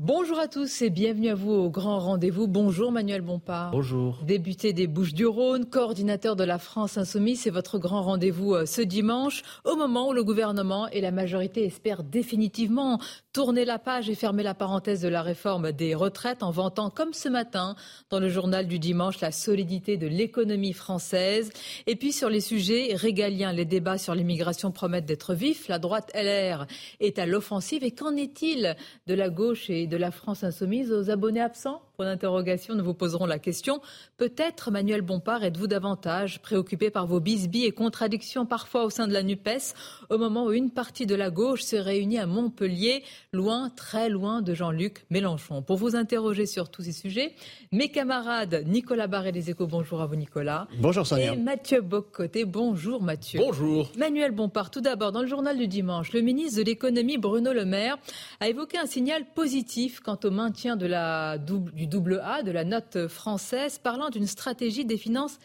[0.00, 2.46] Bonjour à tous et bienvenue à vous au grand rendez-vous.
[2.46, 3.72] Bonjour Manuel Bompard.
[3.72, 4.20] Bonjour.
[4.22, 9.42] Député des Bouches-du-Rhône, coordinateur de la France Insoumise, c'est votre grand rendez-vous euh, ce dimanche,
[9.64, 13.00] au moment où le gouvernement et la majorité espèrent définitivement
[13.32, 17.12] tourner la page et fermer la parenthèse de la réforme des retraites en vantant, comme
[17.12, 17.74] ce matin,
[18.08, 21.50] dans le journal du dimanche, la solidité de l'économie française.
[21.88, 25.66] Et puis sur les sujets régaliens, les débats sur l'immigration promettent d'être vifs.
[25.66, 26.66] La droite LR
[27.00, 27.82] est à l'offensive.
[27.82, 28.76] Et qu'en est-il
[29.08, 31.82] de la gauche et de la France insoumise aux abonnés absents?
[31.98, 33.80] Point d'interrogation, nous vous poserons la question.
[34.18, 39.12] Peut-être, Manuel Bompard, êtes-vous davantage préoccupé par vos bisbis et contradictions parfois au sein de
[39.12, 39.74] la NUPES
[40.08, 44.42] au moment où une partie de la gauche se réunit à Montpellier, loin, très loin
[44.42, 45.60] de Jean-Luc Mélenchon?
[45.60, 47.34] Pour vous interroger sur tous ces sujets,
[47.72, 50.68] mes camarades Nicolas Barré les Échos, bonjour à vous Nicolas.
[50.78, 51.32] Bonjour Sonia.
[51.32, 53.40] Et Mathieu Boccoté, bonjour Mathieu.
[53.40, 53.90] Bonjour.
[53.98, 57.64] Manuel Bompard, tout d'abord, dans le journal du dimanche, le ministre de l'économie Bruno Le
[57.64, 57.98] Maire
[58.38, 62.50] a évoqué un signal positif quant au maintien de la double, du double A, de
[62.50, 65.38] la note française, parlant d'une stratégie des finances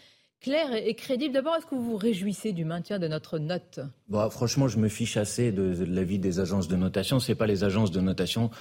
[0.43, 1.33] claire et crédible.
[1.33, 3.79] D'abord, est-ce que vous vous réjouissez du maintien de notre note?
[4.09, 7.19] Bon, Franchement, je me fiche assez de, l'avis des agences de notation.
[7.19, 8.51] Ce pas les agences de notation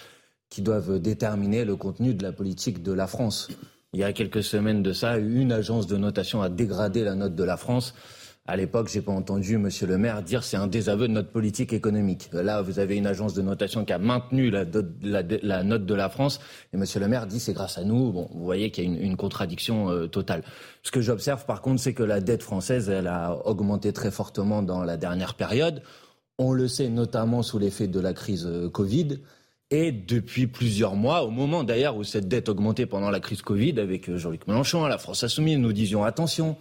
[0.48, 3.48] qui doivent déterminer le contenu de la politique de la France.
[3.92, 7.34] Il y a quelques semaines de ça, une agence de notation a dégradé la note
[7.34, 7.94] de la France.
[8.44, 11.72] À l'époque, j'ai pas entendu Monsieur le maire dire c'est un désaveu de notre politique
[11.72, 12.28] économique.
[12.32, 16.40] Là, vous avez une agence de notation qui a maintenu la, note de la France
[16.72, 18.10] et Monsieur le maire dit c'est grâce à nous.
[18.10, 20.42] Bon, vous voyez qu'il y a une, contradiction euh, totale.
[20.82, 24.62] Ce que j'observe par contre, c'est que la dette française, elle a augmenté très fortement
[24.62, 25.80] dans la dernière période.
[26.36, 29.20] On le sait notamment sous l'effet de la crise euh, Covid.
[29.70, 33.78] Et depuis plusieurs mois, au moment d'ailleurs où cette dette augmentait pendant la crise Covid,
[33.78, 36.56] avec euh, Jean-Luc Mélenchon, la France Insoumise, nous disions attention,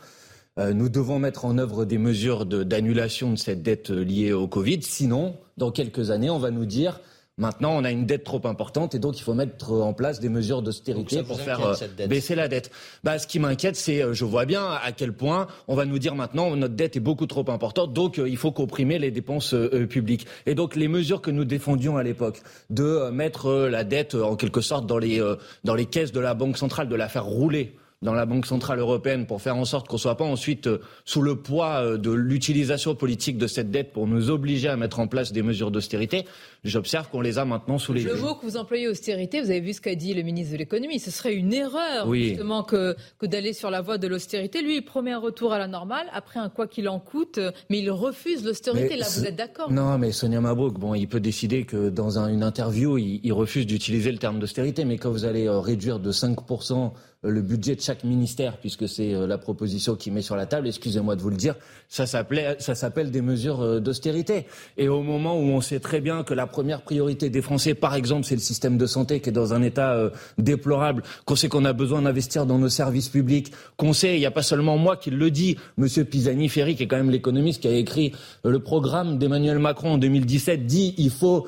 [0.57, 4.81] nous devons mettre en œuvre des mesures d'annulation de, cette dette euh, liée au Covid.
[4.83, 6.99] Sinon, dans quelques années, on va nous dire
[7.37, 10.29] Maintenant, on a une dette trop importante et donc il faut mettre en place des
[10.29, 12.69] mesures d'austérité pour faire euh, baisser la dette.
[13.03, 16.13] Bah, ce qui m'inquiète, c'est, je vois bien à quel point on va nous dire
[16.13, 19.55] maintenant notre dette est beaucoup trop importante, donc il faut comprimer les dépenses
[19.89, 20.27] publiques.
[20.45, 24.61] Et donc les mesures que nous défendions à l'époque, de mettre la dette en quelque
[24.61, 25.19] sorte dans les,
[25.63, 28.79] dans les caisses de la Banque centrale, de la faire rouler dans la Banque centrale
[28.79, 31.97] européenne pour faire en sorte qu'on ne soit pas ensuite euh, sous le poids euh,
[31.97, 35.69] de l'utilisation politique de cette dette pour nous obliger à mettre en place des mesures
[35.69, 36.25] d'austérité,
[36.63, 39.61] j'observe qu'on les a maintenant sous les Le mot que vous employez austérité, vous avez
[39.61, 43.25] vu ce qu'a dit le ministre de l'économie, ce serait une erreur justement que, que
[43.25, 44.61] d'aller sur la voie de l'austérité.
[44.61, 47.39] Lui, il promet un retour à la normale après un quoi qu'il en coûte,
[47.69, 48.95] mais il refuse l'austérité.
[48.95, 52.43] Là, vous êtes d'accord Non, mais Sonia Mabrouk, bon, il peut décider que dans une
[52.43, 56.11] interview, il, il refuse d'utiliser le terme d'austérité, mais quand vous allez euh, réduire de
[56.11, 56.91] 5%
[57.23, 60.67] le budget de chaque ministère, puisque c'est euh, la proposition qui met sur la table,
[60.67, 61.55] excusez-moi de vous le dire,
[61.87, 64.47] ça s'appelle des mesures euh, d'austérité.
[64.77, 67.95] Et au moment où on sait très bien que la première priorité des Français, par
[67.95, 71.49] exemple, c'est le système de santé qui est dans un état euh, déplorable, qu'on sait
[71.49, 74.77] qu'on a besoin d'investir dans nos services publics, qu'on sait, il n'y a pas seulement
[74.77, 78.13] moi qui le dis, Monsieur Pisani-Ferry, qui est quand même l'économiste qui a écrit
[78.43, 81.47] le programme d'Emmanuel Macron en 2017, dit il faut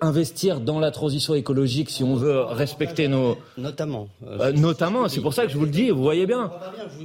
[0.00, 3.36] investir dans la transition écologique si on veut respecter nos...
[3.56, 4.08] Notamment.
[4.56, 6.50] notamment c'est pour ça que je vous le dis, vous voyez bien.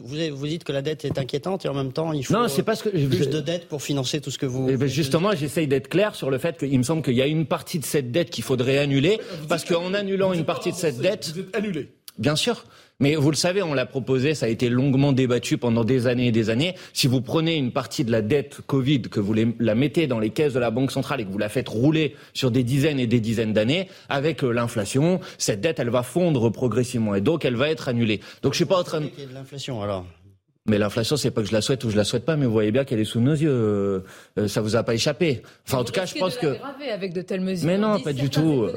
[0.03, 2.47] Vous, vous, dites que la dette est inquiétante et en même temps, il faut non,
[2.65, 2.89] pas que...
[2.89, 4.67] plus de dette pour financer tout ce que vous...
[4.69, 7.26] Eh ben justement, j'essaye d'être clair sur le fait qu'il me semble qu'il y a
[7.27, 10.99] une partie de cette dette qu'il faudrait annuler, parce qu'en annulant une partie de cette
[10.99, 11.31] dette...
[11.33, 11.89] Vous êtes annulé.
[12.17, 12.63] Bien sûr.
[12.99, 16.27] Mais vous le savez, on l'a proposé, ça a été longuement débattu pendant des années
[16.27, 16.73] et des années.
[16.93, 20.31] Si vous prenez une partie de la dette Covid, que vous la mettez dans les
[20.31, 23.05] caisses de la Banque centrale et que vous la faites rouler sur des dizaines et
[23.05, 27.55] des dizaines d'années, avec euh, l'inflation, cette dette, elle va fondre progressivement et donc elle
[27.55, 28.19] va être annulée.
[28.41, 29.11] Donc je suis pas en train de...
[29.31, 30.03] L'inflation alors
[30.67, 32.51] mais l'inflation, c'est pas que je la souhaite ou je la souhaite pas, mais vous
[32.51, 33.49] voyez bien qu'elle est sous nos yeux.
[33.49, 35.41] Euh, ça vous a pas échappé.
[35.65, 36.57] Enfin, en tout cas, je pense que.
[36.91, 37.67] avec de telles mesures.
[37.67, 38.67] Mais non, pas du tout.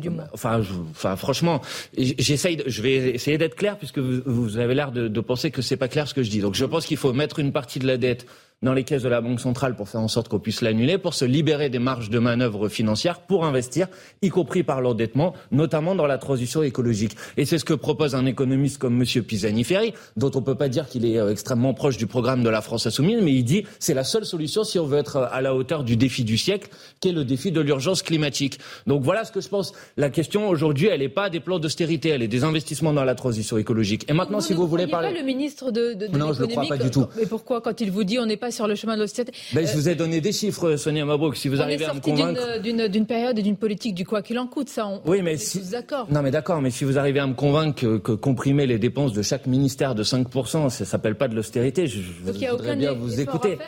[0.00, 0.60] Du enfin,
[0.90, 1.60] enfin, franchement,
[1.96, 2.62] j'essaye.
[2.66, 5.76] Je vais essayer d'être clair puisque vous, vous avez l'air de, de penser que c'est
[5.76, 6.40] pas clair ce que je dis.
[6.40, 8.26] Donc, je pense qu'il faut mettre une partie de la dette
[8.62, 11.14] dans les caisses de la Banque centrale pour faire en sorte qu'on puisse l'annuler, pour
[11.14, 13.86] se libérer des marges de manœuvre financières, pour investir,
[14.22, 17.16] y compris par l'endettement, notamment dans la transition écologique.
[17.36, 19.22] Et c'est ce que propose un économiste comme M.
[19.22, 22.48] Pisani-Ferry, dont on ne peut pas dire qu'il est euh, extrêmement proche du programme de
[22.48, 25.40] la France Insoumise, mais il dit c'est la seule solution si on veut être à
[25.40, 26.68] la hauteur du défi du siècle,
[27.00, 28.58] qui est le défi de l'urgence climatique.
[28.86, 29.72] Donc voilà ce que je pense.
[29.96, 33.14] La question aujourd'hui, elle n'est pas des plans d'austérité, elle est des investissements dans la
[33.14, 34.04] transition écologique.
[34.10, 36.66] Et maintenant, si vous voulez parler, pas le ministre de, de, non, je ne crois
[36.66, 37.06] pas du tout.
[37.16, 39.36] Mais pourquoi, quand il vous dit on n'est pas pas sur le chemin de l'austérité.
[39.52, 41.36] Ben, je vous ai donné des chiffres, Sonia Mabrouk.
[41.36, 44.46] Si vous arrivez à me convaincre, d'une période et d'une politique du quoi qu'il en
[44.46, 44.86] coûte, ça.
[44.86, 45.60] On, oui, mais si...
[45.70, 46.06] d'accord.
[46.10, 46.60] Non, mais d'accord.
[46.62, 50.02] Mais si vous arrivez à me convaincre que, comprimer les dépenses de chaque ministère de
[50.02, 51.86] 5% ça s'appelle pas de l'austérité.
[51.86, 53.58] Je, voudrais bien vous écouter.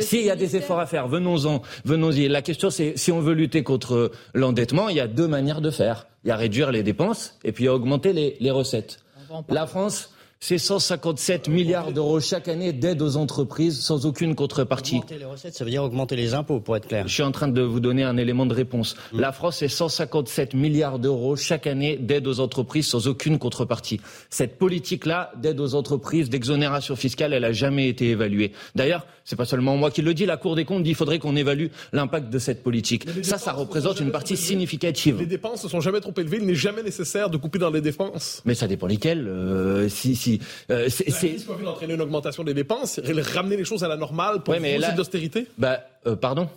[0.00, 2.28] S'il y a des efforts à faire, venons-en, venons-y.
[2.28, 5.70] La question, c'est si on veut lutter contre l'endettement, il y a deux manières de
[5.70, 6.06] faire.
[6.24, 9.00] Il y a réduire les dépenses et puis il y a augmenter les, les recettes.
[9.48, 10.13] La France
[10.46, 14.96] c'est 157 milliards d'euros chaque année d'aide aux entreprises sans aucune contrepartie.
[14.96, 17.08] Augmenter les recettes, ça veut dire augmenter les impôts, pour être clair.
[17.08, 18.94] Je suis en train de vous donner un élément de réponse.
[19.14, 19.20] Mm.
[19.20, 24.02] La France, c'est 157 milliards d'euros chaque année d'aide aux entreprises sans aucune contrepartie.
[24.28, 28.52] Cette politique-là d'aide aux entreprises, d'exonération fiscale, elle n'a jamais été évaluée.
[28.74, 31.18] D'ailleurs, c'est pas seulement moi qui le dis, la Cour des comptes dit qu'il faudrait
[31.18, 33.06] qu'on évalue l'impact de cette politique.
[33.22, 35.20] Ça, ça représente une partie significative.
[35.20, 37.80] Les dépenses ne sont jamais trop élevées, il n'est jamais nécessaire de couper dans les
[37.80, 38.42] dépenses.
[38.44, 39.26] Mais ça dépend lesquelles.
[39.26, 40.33] Euh, si, si,
[40.70, 43.00] euh, la crise Covid a entraîné une augmentation des dépenses,
[43.34, 46.48] ramener les choses à la normale pour ouais, vous, d'austérité bah, euh, Pardon?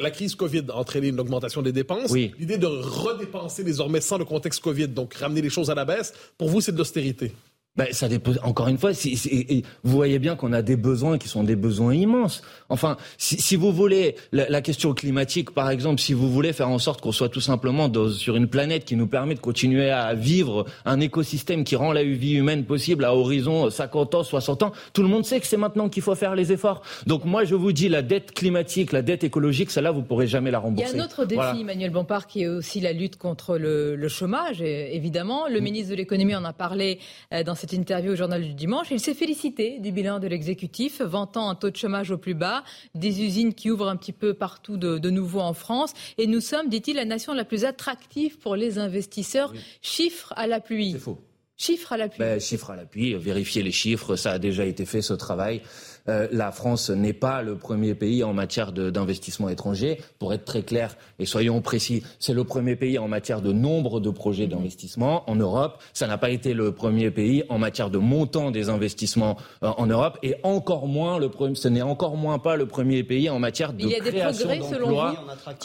[0.00, 2.10] La crise Covid a entraîné une augmentation des dépenses.
[2.10, 2.32] Oui.
[2.38, 6.12] L'idée de redépenser désormais sans le contexte Covid, donc ramener les choses à la baisse,
[6.38, 7.32] pour vous, c'est de l'austérité
[7.74, 8.32] ben, ça dépend.
[8.42, 12.42] Encore une fois, vous voyez bien qu'on a des besoins qui sont des besoins immenses.
[12.68, 16.78] Enfin, si, si vous voulez la, question climatique, par exemple, si vous voulez faire en
[16.78, 20.66] sorte qu'on soit tout simplement sur une planète qui nous permet de continuer à vivre
[20.84, 25.02] un écosystème qui rend la vie humaine possible à horizon 50 ans, 60 ans, tout
[25.02, 26.82] le monde sait que c'est maintenant qu'il faut faire les efforts.
[27.06, 30.50] Donc moi, je vous dis, la dette climatique, la dette écologique, celle-là, vous pourrez jamais
[30.50, 30.90] la rembourser.
[30.92, 33.96] Il y a un autre défi, Emmanuel Bompard, qui est aussi la lutte contre le,
[33.96, 35.48] le chômage, évidemment.
[35.48, 35.64] Le mm.
[35.64, 36.98] ministre de l'économie en a parlé
[37.32, 38.88] euh, dans cette interview au journal du dimanche.
[38.90, 42.64] Il s'est félicité du bilan de l'exécutif, vantant un taux de chômage au plus bas,
[42.96, 45.92] des usines qui ouvrent un petit peu partout de, nouveau en France.
[46.18, 49.52] Et nous sommes, dit-il, la nation la plus attractive pour les investisseurs.
[49.80, 50.92] Chiffre à la pluie.
[50.92, 51.20] C'est faux.
[51.56, 52.18] Chiffre à l'appui.
[52.18, 55.62] Ben, chiffre à l'appui, vérifier les chiffres, ça a déjà été fait ce travail.
[56.08, 60.00] Euh, la France n'est pas le premier pays en matière d'investissement étranger.
[60.18, 64.00] Pour être très clair et soyons précis, c'est le premier pays en matière de nombre
[64.00, 65.82] de projets d'investissement en Europe.
[65.92, 69.86] Ça n'a pas été le premier pays en matière de montant des investissements euh, en
[69.86, 73.72] Europe et encore moins le ce n'est encore moins pas le premier pays en matière
[73.72, 75.14] de création d'emplois,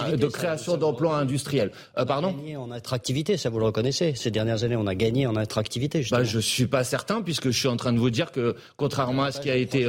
[0.02, 1.72] euh, de création d'emplois industriels.
[2.08, 2.30] pardon?
[2.30, 4.14] On a gagné en attractivité, ça vous le reconnaissez.
[4.16, 6.06] Ces dernières années, on a gagné en attractivité.
[6.10, 9.24] Bah, je suis pas certain puisque je suis en train de vous dire que contrairement
[9.24, 9.88] à ce qui a été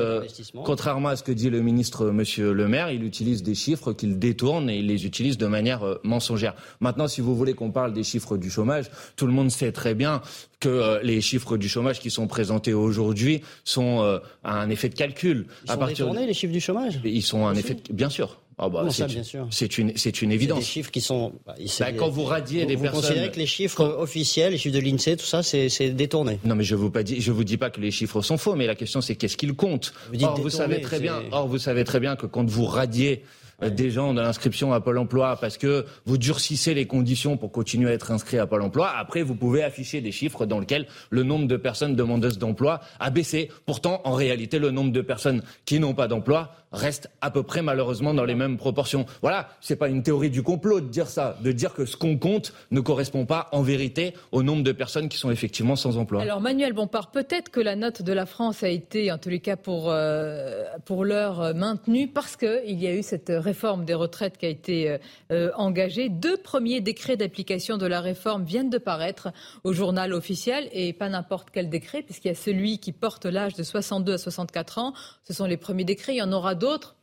[0.64, 3.92] Contrairement à ce que dit le ministre euh, Monsieur Le Maire, il utilise des chiffres
[3.92, 6.54] qu'il détourne et il les utilise de manière euh, mensongère.
[6.80, 8.86] Maintenant, si vous voulez qu'on parle des chiffres du chômage,
[9.16, 10.22] tout le monde sait très bien
[10.60, 15.46] que euh, les chiffres du chômage qui sont présentés aujourd'hui sont un effet de calcul.
[15.64, 17.00] Ils sont détournés, les chiffres du chômage?
[17.04, 17.92] Ils sont un effet, de...
[17.92, 18.38] bien sûr.
[18.58, 19.46] Ah bah, ça, bien sûr.
[19.50, 20.58] C'est une, c'est une évidence.
[20.58, 21.32] Des chiffres qui sont.
[21.46, 22.90] Bah, bah, quand vous radiez des personnes.
[22.90, 26.40] Vous considérez que les chiffres officiels, les chiffres de l'Insee, tout ça, c'est, détourné.
[26.44, 28.66] Non, mais je vous pas je vous dis pas que les chiffres sont faux, mais
[28.66, 29.92] la question c'est qu'est-ce qu'ils comptent?
[30.12, 31.22] Vous or, vous savez très bien.
[31.30, 33.22] Or, vous savez très bien que quand vous radiez
[33.62, 37.50] euh, des gens de l'inscription à Pôle emploi parce que vous durcissez les conditions pour
[37.50, 38.88] continuer à être inscrit à Pôle emploi.
[38.96, 43.10] Après, vous pouvez afficher des chiffres dans lesquels le nombre de personnes demandeuses d'emploi a
[43.10, 43.50] baissé.
[43.66, 47.62] Pourtant, en réalité, le nombre de personnes qui n'ont pas d'emploi reste à peu près
[47.62, 49.06] malheureusement dans les mêmes proportions.
[49.22, 52.18] Voilà, c'est pas une théorie du complot de dire ça, de dire que ce qu'on
[52.18, 56.22] compte ne correspond pas en vérité au nombre de personnes qui sont effectivement sans emploi.
[56.22, 59.40] Alors Manuel Bompard, peut-être que la note de la France a été, en tous les
[59.40, 64.38] cas pour, euh, pour l'heure, maintenue parce qu'il y a eu cette réforme des retraites
[64.38, 64.98] qui a été euh,
[65.32, 66.08] euh, engagée.
[66.08, 69.28] Deux premiers décrets d'application de la réforme viennent de paraître
[69.64, 73.54] au journal officiel et pas n'importe quel décret puisqu'il y a celui qui porte l'âge
[73.54, 74.92] de 62 à 64 ans.
[75.24, 76.14] Ce sont les premiers décrets.
[76.14, 76.96] Il y en aura d'autres.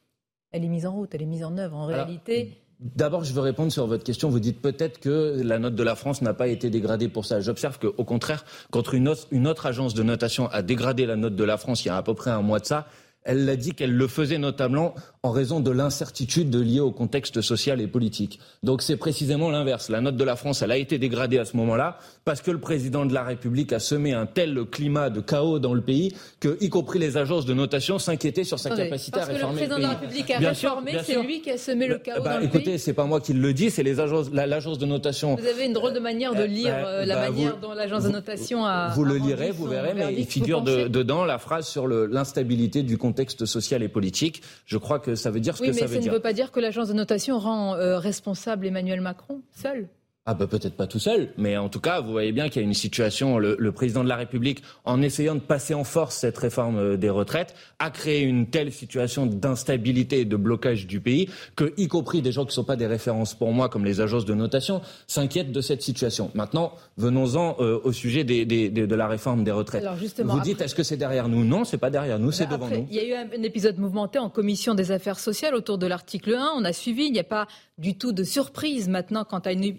[0.51, 1.75] Elle est mise en route, elle est mise en œuvre.
[1.75, 2.61] En réalité.
[2.79, 4.29] D'abord, je veux répondre sur votre question.
[4.29, 7.39] Vous dites peut-être que la note de la France n'a pas été dégradée pour ça.
[7.39, 11.35] J'observe qu'au contraire, quand une autre, une autre agence de notation a dégradé la note
[11.35, 12.87] de la France il y a à peu près un mois de ça,
[13.25, 17.81] elle l'a dit qu'elle le faisait notamment en raison de l'incertitude liée au contexte social
[17.81, 18.39] et politique.
[18.61, 19.89] Donc c'est précisément l'inverse.
[19.89, 22.59] La note de la France, elle a été dégradée à ce moment-là parce que le
[22.59, 26.57] président de la République a semé un tel climat de chaos dans le pays que,
[26.61, 29.41] y compris les agences de notation, s'inquiétaient sur sa capacité à réformer.
[29.41, 31.97] Parce que le président de la République a réformé, c'est lui qui a semé le
[31.97, 32.59] chaos bah, dans le pays.
[32.59, 35.35] Écoutez, c'est pas moi qui le dis, c'est les agences, l'agence de notation.
[35.35, 37.73] Vous avez une drôle de manière de euh, lire bah, euh, la bah, manière dont
[37.73, 38.89] l'agence de notation a.
[38.89, 43.14] Vous le lirez, vous verrez, mais il figure dedans la phrase sur l'instabilité du contexte
[43.45, 44.41] social et politique.
[44.65, 46.03] Je crois que ça veut dire ce que ça veut dire.
[46.03, 49.87] ça ne veut pas dire que l'agence de notation rend euh, responsable Emmanuel Macron seul.
[50.27, 52.65] Ah bah peut-être pas tout seul, mais en tout cas, vous voyez bien qu'il y
[52.65, 53.37] a une situation.
[53.37, 57.11] Le, président de la République, en essayant de passer en force cette réforme euh, des
[57.11, 62.23] retraites, a créé une telle situation d'instabilité et de blocage du pays que, y compris
[62.23, 64.81] des gens qui ne sont pas des références pour moi, comme les agences de notation,
[65.05, 66.31] s'inquiètent de cette situation.
[66.33, 69.83] Maintenant, venons-en euh, au sujet de la réforme des retraites.
[69.83, 71.45] Alors justement, vous dites, est-ce que c'est derrière nous?
[71.45, 72.87] Non, c'est pas derrière nous, c'est devant nous.
[72.89, 75.85] Il y a eu un, un épisode mouvementé en commission des affaires sociales autour de
[75.85, 76.53] l'article 1.
[76.55, 77.03] On a suivi.
[77.05, 79.77] Il n'y a pas du tout de surprise maintenant quant à une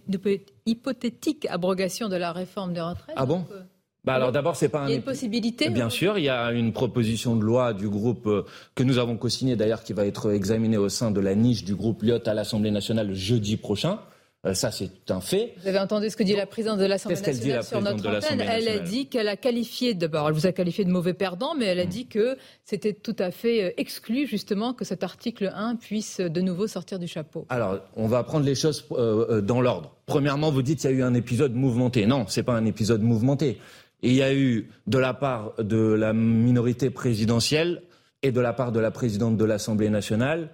[0.66, 3.16] hypothétique abrogation de la réforme des retraites.
[3.16, 3.62] Ah bon euh,
[4.04, 4.86] bah alors d'abord, c'est pas un.
[4.86, 5.68] Il y a une possibilité.
[5.68, 8.44] Bien sûr, il y a une proposition de loi du groupe euh,
[8.76, 11.74] que nous avons co-signé d'ailleurs, qui va être examinée au sein de la niche du
[11.74, 13.98] groupe Lyotte à l'Assemblée nationale jeudi prochain.
[14.46, 15.54] Euh, ça, c'est un fait.
[15.60, 18.40] Vous avez entendu ce que dit la présidente de l'Assemblée nationale sur notre antenne?
[18.40, 21.66] Elle a dit qu'elle a qualifié, d'abord, elle vous a qualifié de mauvais perdant, mais
[21.66, 21.88] elle a mm.
[21.88, 26.40] dit que c'était tout à fait euh, exclu, justement, que cet article 1 puisse de
[26.40, 27.46] nouveau sortir du chapeau.
[27.48, 29.96] Alors, on va prendre les choses euh, dans l'ordre.
[30.06, 32.06] Premièrement, vous dites qu'il y a eu un épisode mouvementé.
[32.06, 33.58] Non, c'est pas un épisode mouvementé.
[34.02, 37.82] il y a eu, de la part de la minorité présidentielle
[38.22, 40.50] et de la part de la présidente de l'Assemblée nationale,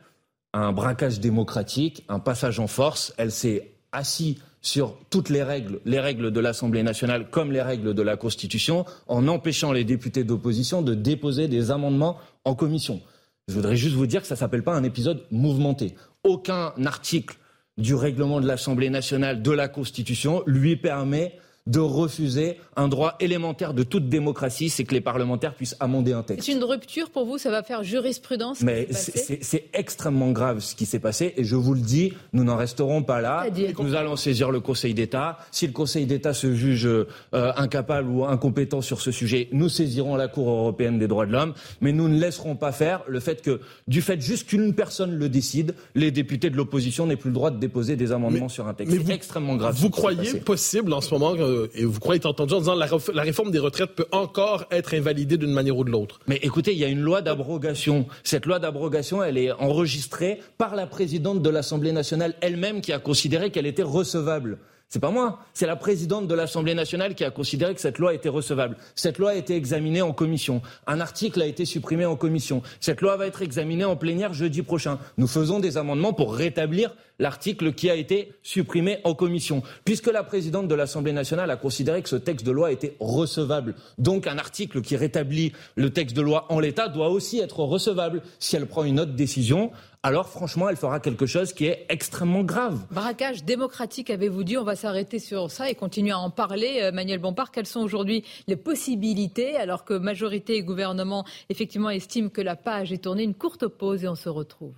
[0.55, 3.15] un braquage démocratique, un passage en force.
[3.17, 7.95] Elle s'est assis sur toutes les règles, les règles de l'Assemblée nationale comme les règles
[7.95, 13.01] de la Constitution, en empêchant les députés d'opposition de déposer des amendements en commission.
[13.49, 15.95] Je voudrais juste vous dire que ça ne s'appelle pas un épisode mouvementé.
[16.25, 17.37] Aucun article
[17.77, 23.73] du règlement de l'Assemblée nationale de la Constitution lui permet de refuser un droit élémentaire
[23.73, 26.47] de toute démocratie, c'est que les parlementaires puissent amender un texte.
[26.47, 28.63] C'est une rupture pour vous, ça va faire jurisprudence.
[28.63, 32.57] Mais c'est extrêmement grave ce qui s'est passé et je vous le dis, nous n'en
[32.57, 33.47] resterons pas là.
[33.79, 35.39] Nous allons saisir le Conseil d'État.
[35.51, 40.17] Si le Conseil d'État se juge euh, incapable ou incompétent sur ce sujet, nous saisirons
[40.17, 43.41] la Cour européenne des droits de l'homme, mais nous ne laisserons pas faire le fait
[43.41, 47.35] que, du fait juste qu'une personne le décide, les députés de l'opposition n'aient plus le
[47.35, 48.97] droit de déposer des amendements sur un texte.
[49.07, 49.77] C'est extrêmement grave.
[49.77, 52.89] Vous croyez possible en ce moment euh, et vous croyez être entendu en disant la,
[53.15, 56.19] la réforme des retraites peut encore être invalidée d'une manière ou de l'autre.
[56.27, 58.07] Mais écoutez, il y a une loi d'abrogation.
[58.25, 62.99] Cette loi d'abrogation, elle est enregistrée par la présidente de l'Assemblée nationale elle-même qui a
[62.99, 64.59] considéré qu'elle était recevable.
[64.93, 68.13] C'est pas moi, c'est la présidente de l'Assemblée nationale qui a considéré que cette loi
[68.13, 68.77] était recevable.
[68.95, 70.61] Cette loi a été examinée en commission.
[70.87, 72.61] Un article a été supprimé en commission.
[72.79, 74.99] Cette loi va être examinée en plénière jeudi prochain.
[75.17, 79.63] Nous faisons des amendements pour rétablir l'article qui a été supprimé en commission.
[79.87, 83.75] Puisque la présidente de l'Assemblée nationale a considéré que ce texte de loi était recevable,
[83.97, 88.21] donc un article qui rétablit le texte de loi en l'état doit aussi être recevable.
[88.39, 89.71] Si elle prend une autre décision,
[90.05, 92.85] alors franchement, elle fera quelque chose qui est extrêmement grave.
[92.91, 96.81] Braquage démocratique, avez-vous dit On va s'arrêter sur ça et continuer à en parler.
[96.83, 102.31] Euh, Manuel Bompard, quelles sont aujourd'hui les possibilités alors que majorité et gouvernement effectivement estiment
[102.31, 104.75] que la page est tournée Une courte pause et on se retrouve.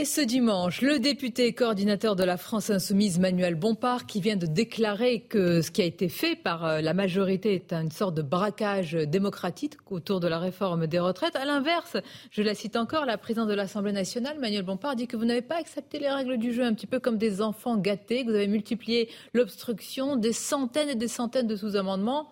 [0.00, 4.36] Et ce dimanche, le député et coordinateur de la France insoumise, Manuel Bompard, qui vient
[4.36, 8.14] de déclarer que ce qui a été fait par euh, la majorité est une sorte
[8.14, 11.34] de braquage démocratique autour de la réforme des retraites.
[11.34, 11.96] À l'inverse,
[12.30, 15.42] je la cite encore, la présidente de l'Assemblée nationale, Manuel Bompard, dit que vous n'avez
[15.42, 18.36] pas accepté les règles du jeu, un petit peu comme des enfants gâtés, que vous
[18.36, 22.30] avez multiplié l'obstruction, des centaines et des centaines de sous-amendements.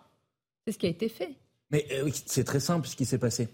[0.64, 1.34] C'est ce qui a été fait.
[1.70, 3.48] Mais euh, c'est très simple ce qui s'est passé.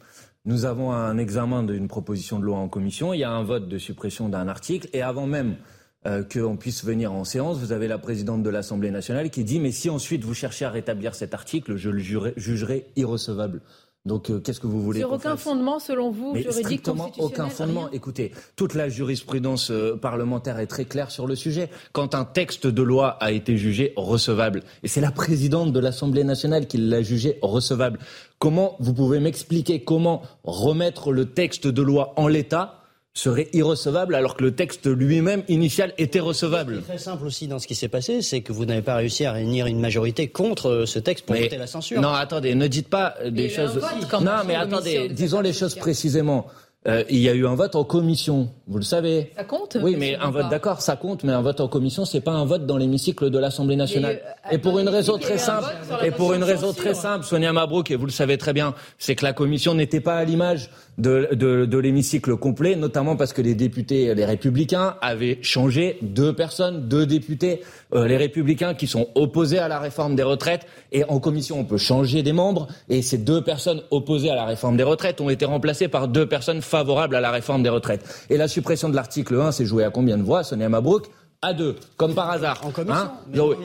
[0.44, 3.68] Nous avons un examen d'une proposition de loi en commission, il y a un vote
[3.68, 5.56] de suppression d'un article, et avant même
[6.04, 9.60] euh, qu'on puisse venir en séance, vous avez la présidente de l'Assemblée nationale qui dit
[9.60, 11.98] Mais si ensuite vous cherchez à rétablir cet article, je le
[12.36, 13.60] jugerai irrecevable.
[14.04, 17.88] Donc, euh, qu'est-ce que vous voulez Sur aucun fondement, selon vous, Mais juridique, aucun fondement.
[17.92, 21.70] Écoutez, toute la jurisprudence euh, parlementaire est très claire sur le sujet.
[21.92, 26.24] Quand un texte de loi a été jugé recevable, et c'est la présidente de l'Assemblée
[26.24, 28.00] nationale qui l'a jugé recevable,
[28.40, 32.81] comment vous pouvez m'expliquer comment remettre le texte de loi en l'état
[33.14, 36.76] serait irrecevable alors que le texte lui-même initial était recevable.
[36.76, 39.24] Ce très simple aussi dans ce qui s'est passé, c'est que vous n'avez pas réussi
[39.26, 42.00] à réunir une majorité contre euh, ce texte pour voter la censure.
[42.00, 43.80] Non, attendez, ne dites pas des choses.
[44.20, 46.46] Non, mais attendez, disons les choses précisément.
[46.88, 49.30] Euh, il y a eu un vote en commission, vous le savez.
[49.36, 52.20] Ça compte Oui, mais un vote, d'accord, ça compte, mais un vote en commission, c'est
[52.20, 54.20] pas un vote dans l'hémicycle de l'Assemblée nationale.
[54.50, 55.68] Et, pour une raison très simple,
[56.04, 59.14] et pour une raison très simple, Sonia Mabrouk, et vous le savez très bien, c'est
[59.14, 63.54] que la commission n'était pas à l'image de, de, l'hémicycle complet, notamment parce que les
[63.54, 67.62] députés, les républicains, avaient changé deux personnes, deux députés,
[67.94, 71.64] euh, les républicains qui sont opposés à la réforme des retraites, et en commission on
[71.64, 75.30] peut changer des membres, et ces deux personnes opposées à la réforme des retraites ont
[75.30, 78.26] été remplacées par deux personnes favorables à la réforme des retraites.
[78.28, 81.08] Et la suppression de l'article 1 s'est jouée à combien de voix, Sonia Mabrouk?
[81.44, 82.60] À deux, comme par hasard.
[82.64, 82.94] En commission.
[82.94, 83.12] Hein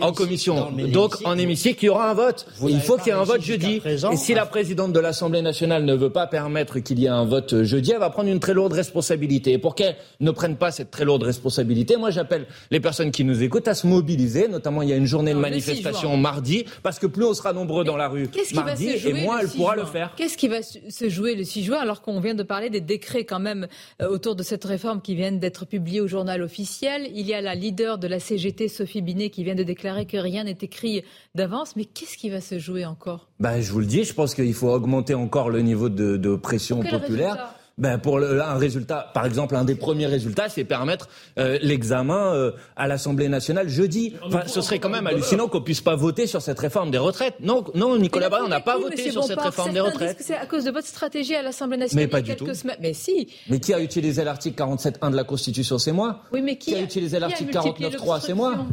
[0.02, 0.72] en, commission.
[0.92, 2.48] Donc en hémicycle, il y aura un vote.
[2.68, 3.82] il faut qu'il y ait un vote jeudi.
[3.86, 7.26] et si la présidente de l'Assemblée nationale ne veut pas permettre qu'il y ait un
[7.26, 9.52] vote jeudi, elle va prendre une très lourde responsabilité.
[9.52, 13.24] Et pour qu'elle ne prenne pas cette très lourde responsabilité, moi j'appelle les personnes qui
[13.24, 14.48] nous écoutent à se mobiliser.
[14.48, 17.84] Notamment, il y a une journée de manifestation mardi, parce que plus on sera nombreux
[17.84, 20.14] dans la rue mardi, et moins elle pourra le faire.
[20.18, 23.24] Qu'est-ce qui va se jouer le 6 juin, alors qu'on vient de parler des décrets
[23.24, 23.68] quand même
[24.02, 27.08] euh, autour de cette réforme qui viennent d'être publiés au journal officiel?
[27.14, 30.16] Il y a la leader de la CGT, Sophie Binet, qui vient de déclarer que
[30.16, 31.04] rien n'est écrit
[31.36, 31.76] d'avance.
[31.76, 33.28] Mais qu'est-ce qui va se jouer encore?
[33.42, 36.82] Ben, Je vous le dis, je pense qu'il faut augmenter encore le niveau de, pression
[36.82, 41.08] populaire ben pour le, un résultat, par exemple, un des premiers résultats, c'est permettre
[41.38, 44.16] euh, l'examen euh, à l'Assemblée nationale jeudi.
[44.24, 47.36] Enfin, ce serait quand même hallucinant qu'on puisse pas voter sur cette réforme des retraites.
[47.40, 50.18] Non, non, Nicolas Barré, on n'a pas voté sur cette réforme des retraites.
[50.20, 52.06] C'est à cause de votre stratégie à l'Assemblée nationale.
[52.06, 52.48] Mais pas du tout.
[52.80, 53.28] Mais si.
[53.50, 56.24] Mais qui a utilisé l'article 47.1 de la Constitution C'est moi.
[56.32, 58.66] Oui, mais qui, qui a, utilisé l'article 49.3 C'est moi.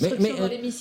[0.00, 0.32] Mais, mais,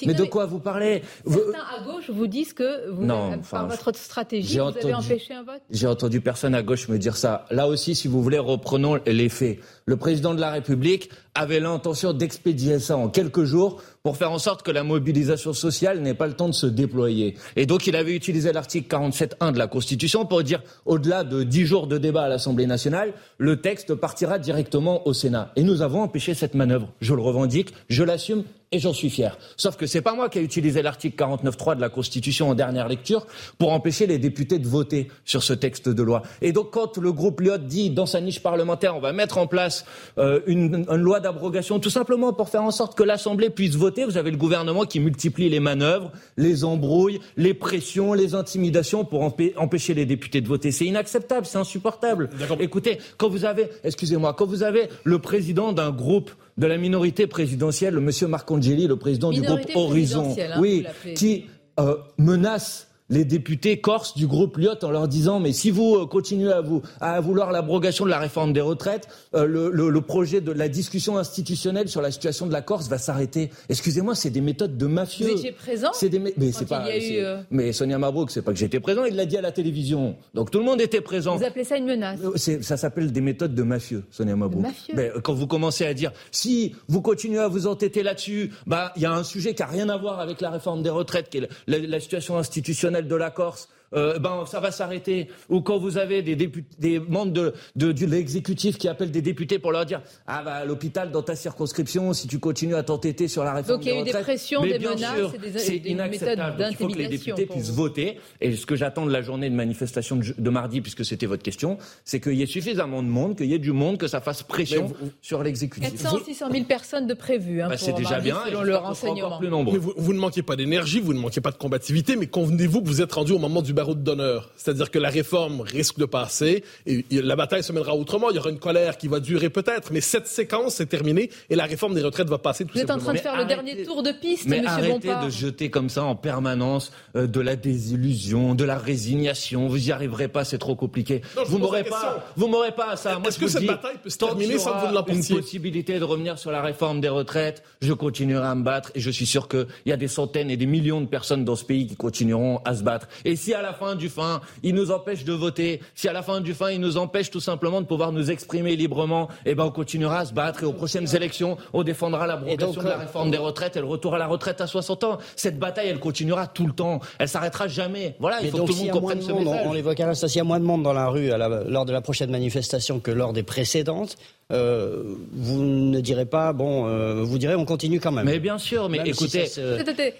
[0.06, 3.94] mais, de quoi vous parlez Certains à gauche vous disent que vous, non, par votre
[3.98, 7.46] stratégie, vous avez empêché un vote J'ai entendu personne à gauche me dire ça.
[7.52, 9.60] Là aussi, si vous voulez, reprenons les faits.
[9.86, 14.38] Le président de la République avait l'intention d'expédier ça en quelques jours pour faire en
[14.38, 17.36] sorte que la mobilisation sociale n'ait pas le temps de se déployer.
[17.56, 21.66] Et donc il avait utilisé l'article 47.1 de la Constitution pour dire, au-delà de dix
[21.66, 25.52] jours de débat à l'Assemblée nationale, le texte partira directement au Sénat.
[25.56, 26.90] Et nous avons empêché cette manœuvre.
[27.02, 29.38] Je le revendique, je l'assume et j'en suis fier.
[29.56, 32.88] Sauf que c'est pas moi qui ai utilisé l'article 49.3 de la Constitution en dernière
[32.88, 33.28] lecture
[33.60, 36.24] pour empêcher les députés de voter sur ce texte de loi.
[36.42, 39.46] Et donc quand le groupe Lyot dit dans sa niche parlementaire on va mettre en
[39.46, 39.73] place
[40.18, 44.04] euh, une, une loi d'abrogation tout simplement pour faire en sorte que l'Assemblée puisse voter
[44.06, 49.24] vous avez le gouvernement qui multiplie les manœuvres, les embrouilles, les pressions, les intimidations pour
[49.58, 50.72] empêcher les députés de voter.
[50.72, 52.30] C'est inacceptable, c'est insupportable.
[52.60, 57.28] Écoutez, quand vous avez, excusez-moi, quand vous avez le président d'un groupe de la minorité
[57.28, 61.46] présidentielle, le monsieur Marcangeli, le président du groupe Horizon, hein, oui, qui
[61.80, 66.06] euh, menace les députés corses du groupe Lyot en leur disant mais si vous euh,
[66.08, 70.42] continuez à, vous, à vouloir l'abrogation de la réforme des retraites, euh, le, le, projet
[70.42, 73.52] de la discussion institutionnelle sur la situation de la Corse va s'arrêter.
[73.70, 75.28] Excusez-moi, c'est des méthodes de mafieux.
[75.28, 76.86] Vous étiez présent C'est des mais c'est pas.
[76.88, 80.16] Euh, mais Sonia Mabrouk, c'est pas que j'étais présent, il l'a dit à la télévision.
[80.34, 81.38] Donc tout le monde était présent.
[81.38, 84.66] Vous appelez ça une menace Ça s'appelle des méthodes de mafieux, Sonia Mabrouk.
[84.96, 89.04] Mais quand vous commencez à dire si vous continuez à vous entêter là-dessus, bah il
[89.04, 91.38] y a un sujet qui a rien à voir avec la réforme des retraites, qui
[91.38, 95.28] est la situation institutionnelle de la Corse euh, ben, ça va s'arrêter.
[95.50, 96.36] Ou quand vous avez des,
[96.80, 100.66] des membres de, de, l'exécutif qui appellent des députés pour leur dire Ah, bah, à
[100.66, 103.98] l'hôpital, dans ta circonscription, si tu continues à t'entêter sur la réforme Donc il y
[103.98, 106.68] a eu des pressions, des menaces, c'est inacceptable.
[106.72, 108.20] Il faut que les députés puissent voter.
[108.42, 111.78] Et ce que j'attends de la journée de manifestation de, mardi, puisque c'était votre question,
[112.06, 114.44] c'est qu'il y ait suffisamment de monde, qu'il y ait du monde, que ça fasse
[114.44, 116.02] pression sur l'exécutif.
[116.02, 117.62] 400, 600 000 personnes de prévues.
[117.62, 119.40] Hein, bah, c'est déjà bien, selon le renseignement.
[119.40, 119.78] Plus nombreux.
[119.78, 122.88] Vous, vous, ne manquez pas d'énergie, vous ne manquez pas de combativité, mais convenez-vous que
[122.88, 124.50] vous êtes rendu au moment du barreau d'honneur.
[124.56, 128.30] C'est-à-dire que la réforme risque de passer et la bataille se mènera autrement.
[128.30, 131.56] Il y aura une colère qui va durer peut-être, mais cette séquence est terminée et
[131.56, 133.84] la réforme des retraites va passer tout Vous êtes en train de faire le dernier
[133.84, 138.56] tour de piste, mais arrêtez de jeter comme ça en permanence euh, de la désillusion,
[138.56, 139.68] de la résignation.
[139.68, 141.22] Vous y arriverez pas, c'est trop compliqué.
[141.48, 143.20] vous m'aurez pas, vous m'aurez pas à ça.
[143.26, 146.38] Est-ce que cette bataille peut se terminer sans que vous ne Une possibilité de revenir
[146.38, 149.68] sur la réforme des retraites, je continuerai à me battre et je suis sûr qu'il
[149.86, 152.76] y a des centaines et des millions de personnes dans ce pays qui continueront à
[152.76, 153.08] se battre.
[153.26, 156.22] Et si à la fin du fin, il nous empêche de voter, si à la
[156.22, 159.66] fin du fin, il nous empêche tout simplement de pouvoir nous exprimer librement, eh ben
[159.66, 163.00] on continuera à se battre et aux prochaines élections, on défendra l'abrogation de la euh,
[163.00, 165.18] réforme des retraites et le retour à la retraite à 60 ans.
[165.36, 167.00] Cette bataille, elle continuera tout le temps.
[167.20, 168.16] Elle s'arrêtera jamais.
[168.20, 169.66] Voilà, il faut que tout le monde comprenne ce message.
[169.66, 171.30] On l'évoquera, s'il y a moins de monde dans la rue
[171.68, 174.18] lors de la prochaine manifestation que lors des précédentes.
[174.54, 178.26] Euh, vous ne direz pas, bon, euh, vous direz on continue quand même.
[178.26, 179.46] Mais bien sûr, mais écoutez.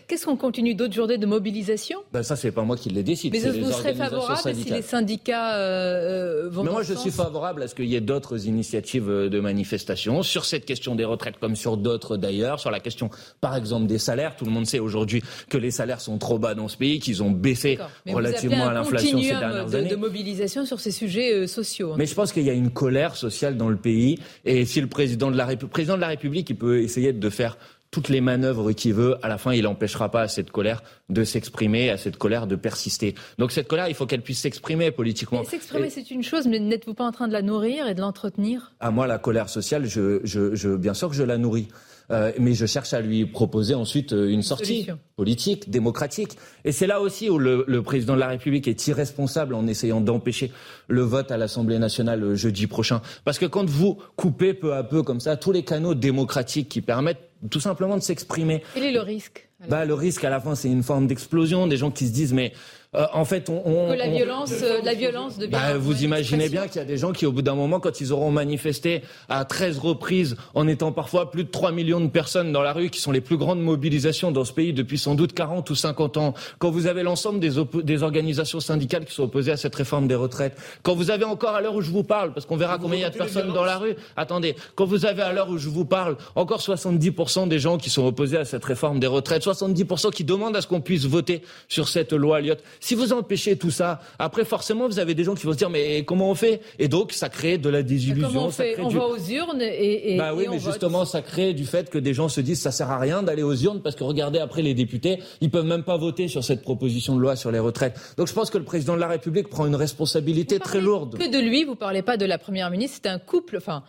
[0.08, 2.00] Qu'est-ce qu'on continue d'autres journées de mobilisation?
[2.12, 3.34] Ben Ça, c'est pas moi qui les décide.
[3.34, 6.64] Mais vous serez favorable si les syndicats euh, vont.
[6.64, 10.46] Mais moi, je suis favorable à ce qu'il y ait d'autres initiatives de manifestation sur
[10.46, 14.36] cette question des retraites, comme sur d'autres d'ailleurs, sur la question, par exemple, des salaires.
[14.36, 17.22] Tout le monde sait aujourd'hui que les salaires sont trop bas dans ce pays, qu'ils
[17.22, 19.90] ont baissé relativement à l'inflation ces dernières de, années.
[19.90, 21.94] de mobilisation sur ces sujets sociaux.
[21.98, 24.88] Mais je pense qu'il y a une colère sociale dans le pays et si le
[24.88, 27.58] président de la, président de la République il peut essayer de faire
[27.94, 31.24] toutes les manœuvres qu'il veut, à la fin, il n'empêchera pas à cette colère de
[31.24, 33.14] s'exprimer, à cette colère de persister.
[33.38, 35.44] Donc cette colère, il faut qu'elle puisse s'exprimer politiquement.
[35.44, 38.74] S'exprimer, c'est une chose, mais n'êtes-vous pas en train de la nourrir et de l'entretenir?
[38.80, 41.68] À ah, moi, la colère sociale, je, je, bien sûr que je la nourris.
[42.12, 46.32] Euh, mais je cherche à lui proposer ensuite euh, une sortie politique, démocratique.
[46.66, 50.02] Et c'est là aussi où le, le, président de la République est irresponsable en essayant
[50.02, 50.52] d'empêcher
[50.88, 53.02] le vote à l'Assemblée nationale euh, jeudi prochain.
[53.24, 56.82] Parce que quand vous coupez peu à peu comme ça tous les canaux démocratiques qui
[56.82, 58.64] permettent tout simplement de s'exprimer.
[58.74, 61.78] Quel est le risque bah, Le risque, à la fin, c'est une forme d'explosion, des
[61.78, 62.54] gens qui se disent, mais
[62.96, 65.52] euh, en fait, on, que la violence, euh, la violence devient.
[65.52, 68.02] Bah, vous imaginez bien qu'il y a des gens qui, au bout d'un moment, quand
[68.02, 72.52] ils auront manifesté à 13 reprises, en étant parfois plus de 3 millions de personnes
[72.52, 75.34] dans la rue, qui sont les plus grandes mobilisations dans ce pays depuis sans doute
[75.34, 77.54] 40 ou 50 ans, quand vous avez l'ensemble des,
[77.84, 81.56] des organisations syndicales qui sont opposées à cette réforme des retraites, quand vous avez encore
[81.56, 83.54] à l'heure où je vous parle, parce qu'on verra combien il y a de personnes
[83.54, 87.48] dans la rue, attendez, quand vous avez à l'heure où je vous parle encore 70%
[87.48, 90.68] des gens qui sont opposés à cette réforme des retraites, 70% qui demandent à ce
[90.68, 95.00] qu'on puisse voter sur cette loi Lyotte, si vous empêchez tout ça, après forcément vous
[95.00, 96.60] avez des gens qui vont se dire mais comment on fait?
[96.80, 98.28] Et donc ça crée de la désillusion.
[98.28, 98.76] Comment on fait?
[98.78, 101.98] On va aux urnes et, et bah oui, mais justement ça crée du fait que
[101.98, 104.62] des gens se disent ça sert à rien d'aller aux urnes parce que regardez après
[104.62, 107.98] les députés, ils peuvent même pas voter sur cette proposition de loi sur les retraites.
[108.18, 111.18] Donc je pense que le président de la République prend une responsabilité très lourde.
[111.18, 113.84] Que de lui, vous parlez pas de la première ministre, c'est un couple, enfin.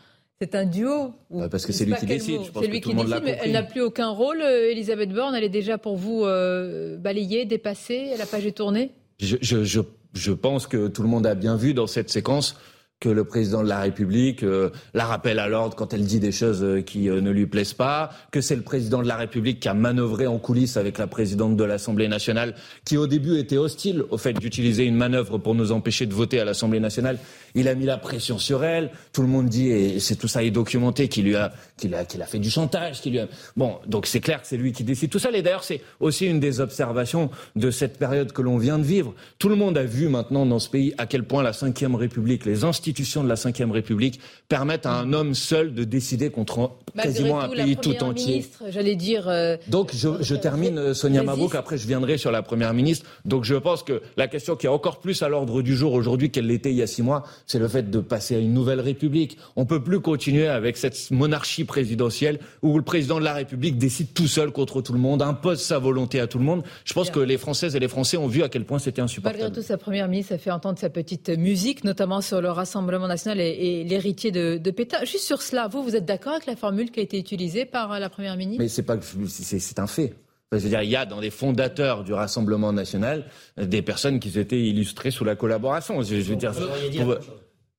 [0.45, 1.13] C'est un duo.
[1.31, 2.43] Bah, parce que c'est lui qui décide.
[2.55, 4.43] C'est lui qui décide, mais elle n'a plus aucun rôle.
[4.43, 8.11] Euh, Elisabeth Borne, elle est déjà pour vous euh, balayée, dépassée.
[8.19, 9.81] La page est tournée je, je,
[10.13, 12.57] je, pense que tout le monde a bien vu dans cette séquence
[13.01, 16.33] que le président de la République euh, la rappelle à l'ordre quand elle dit des
[16.33, 19.61] choses euh, qui euh, ne lui plaisent pas, que c'est le président de la République
[19.61, 22.55] qui a manœuvré en coulisses avec la présidente de l'Assemblée nationale,
[22.85, 26.41] qui au début était hostile au fait d'utiliser une manœuvre pour nous empêcher de voter
[26.41, 27.19] à l'Assemblée nationale.
[27.55, 28.91] Il a mis la pression sur elle.
[29.13, 32.05] Tout le monde dit, et c'est tout ça est documenté, qu'il lui a, qu'il a,
[32.05, 33.29] qu'il a fait du chantage, qu'il lui a.
[33.57, 35.31] Bon, donc c'est clair que c'est lui qui décide tout ça.
[35.33, 39.15] Et d'ailleurs, c'est aussi une des observations de cette période que l'on vient de vivre.
[39.39, 42.45] Tout le monde a vu maintenant dans ce pays à quel point la Ve République,
[42.45, 47.41] les institutions de la Ve République permettent à un homme seul de décider contre quasiment
[47.41, 48.47] un pays tout entier.
[48.69, 49.29] J'allais dire.
[49.29, 51.55] Euh, donc je, je termine, euh, Sonia Mabrouk.
[51.55, 53.07] Après, je viendrai sur la première ministre.
[53.25, 56.31] Donc je pense que la question qui est encore plus à l'ordre du jour aujourd'hui
[56.31, 58.81] qu'elle l'était il y a six mois, c'est le fait de passer à une nouvelle
[58.81, 59.39] République.
[59.57, 63.79] On ne peut plus continuer avec cette monarchie présidentielle où le président de la République
[63.79, 66.63] décide tout seul contre tout le monde, impose sa volonté à tout le monde.
[66.85, 69.43] Je pense que les Françaises et les Français ont vu à quel point c'était insupportable.
[69.43, 73.09] Malgré tout, sa première ministre a fait entendre sa petite musique, notamment sur le Rassemblement
[73.09, 75.05] national et, l'héritier de, de, Pétain.
[75.05, 77.99] Juste sur cela, vous, vous êtes d'accord avec la formule qui a été utilisée par
[77.99, 78.63] la première ministre?
[78.63, 78.97] Mais c'est pas,
[79.29, 80.15] c'est un fait.
[80.59, 84.39] Je veux dire, il y a dans les fondateurs du Rassemblement national des personnes qui
[84.39, 86.03] étaient illustrées sous la collaboration.
[86.03, 86.53] Je, veux dire,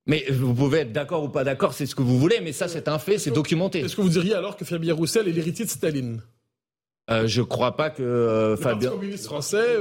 [0.07, 2.67] mais vous pouvez être d'accord ou pas d'accord, c'est ce que vous voulez, mais ça
[2.67, 3.79] c'est un fait, c'est documenté.
[3.79, 6.21] Est-ce que vous diriez alors que Fabien Roussel est l'héritier de Staline?
[7.09, 8.91] Euh, Je crois pas que euh, Fabien.
[8.91, 9.79] Le communiste français.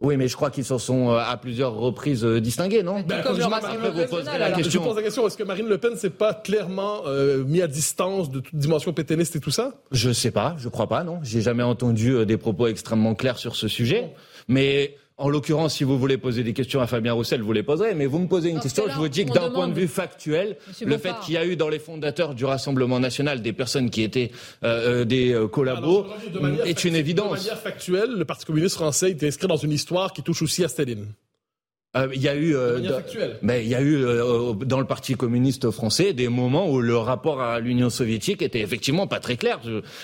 [0.00, 3.00] Oui, mais je crois qu'ils s'en sont euh, à plusieurs reprises euh, distingués, non?
[3.00, 4.82] Ben, Comme je, vous pose la question.
[4.82, 7.66] je pose la question, est-ce que Marine Le Pen s'est pas clairement euh, mis à
[7.66, 9.72] distance de toute dimension pétainiste et tout ça?
[9.92, 11.20] Je sais pas, je crois pas, non.
[11.22, 14.12] J'ai jamais entendu des propos extrêmement clairs sur ce sujet.
[14.48, 17.94] Mais en l'occurrence, si vous voulez poser des questions à Fabien Roussel, vous les poserez,
[17.94, 20.56] mais vous me posez une question, je vous dis que d'un point de vue factuel,
[20.84, 24.02] le fait qu'il y a eu dans les fondateurs du Rassemblement national des personnes qui
[24.02, 24.30] étaient
[24.62, 26.06] euh, euh des euh, collabos
[26.64, 27.30] est une évidence.
[27.30, 30.64] De manière factuelle, le Parti communiste français est inscrit dans une histoire qui touche aussi
[30.64, 31.06] à Staline.
[31.96, 32.78] Euh, il y a eu, euh,
[33.42, 36.96] mais il y a eu euh, dans le Parti communiste français des moments où le
[36.96, 39.60] rapport à l'Union soviétique était effectivement pas très clair.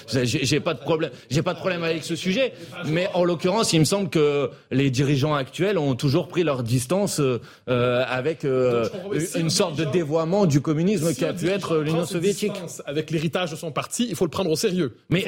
[0.07, 2.53] J'ai pas de problème, j'ai pas de problème avec ce sujet,
[2.87, 7.21] mais en l'occurrence, il me semble que les dirigeants actuels ont toujours pris leur distance
[7.67, 12.53] avec une sorte de dévoiement du communisme qui a pu être l'Union soviétique.
[12.87, 14.97] Avec l'héritage de son parti, il faut le prendre au sérieux.
[15.11, 15.25] Mais,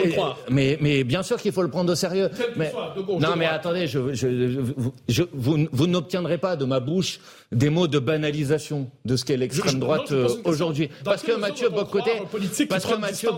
[0.51, 2.31] mais, mais bien sûr qu'il faut le prendre au sérieux.
[2.57, 2.73] Mais,
[3.21, 7.21] non, mais attendez, je, je, vous, vous n'obtiendrez pas de ma bouche
[7.53, 10.91] des mots de banalisation de ce qu'est l'extrême droite euh, aujourd'hui.
[11.05, 12.11] Parce que Mathieu Boccoté,
[12.69, 13.31] parce que Mathieu,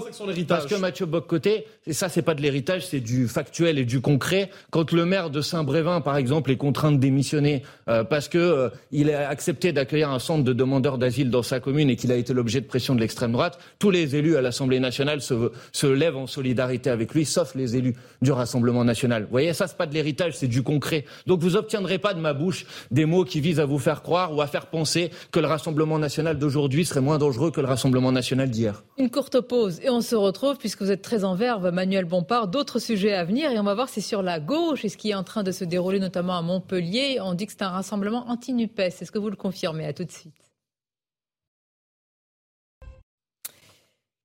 [0.48, 4.00] parce que Mathieu Boccoté, et ça c'est pas de l'héritage, c'est du factuel et du
[4.00, 4.50] concret.
[4.70, 8.68] Quand le maire de Saint-Brévin, par exemple, est contraint de démissionner euh, parce que euh,
[8.90, 12.16] il a accepté d'accueillir un centre de demandeurs d'asile dans sa commune et qu'il a
[12.16, 15.87] été l'objet de pression de l'extrême droite, tous les élus à l'Assemblée nationale se, se
[15.87, 19.24] lèvent en solidarité avec lui, sauf les élus du Rassemblement national.
[19.24, 21.05] Vous voyez, ça c'est pas de l'héritage, c'est du concret.
[21.26, 24.35] Donc vous obtiendrez pas de ma bouche des mots qui visent à vous faire croire
[24.35, 28.12] ou à faire penser que le Rassemblement national d'aujourd'hui serait moins dangereux que le Rassemblement
[28.12, 28.85] national d'hier.
[28.99, 32.49] Une courte pause et on se retrouve, puisque vous êtes très en verve, Manuel Bompard,
[32.49, 35.11] d'autres sujets à venir et on va voir si sur la gauche et ce qui
[35.11, 38.29] est en train de se dérouler notamment à Montpellier, on dit que c'est un rassemblement
[38.29, 39.01] anti-NUPES.
[39.01, 39.87] Est-ce que vous le confirmez?
[39.87, 40.45] À tout de suite.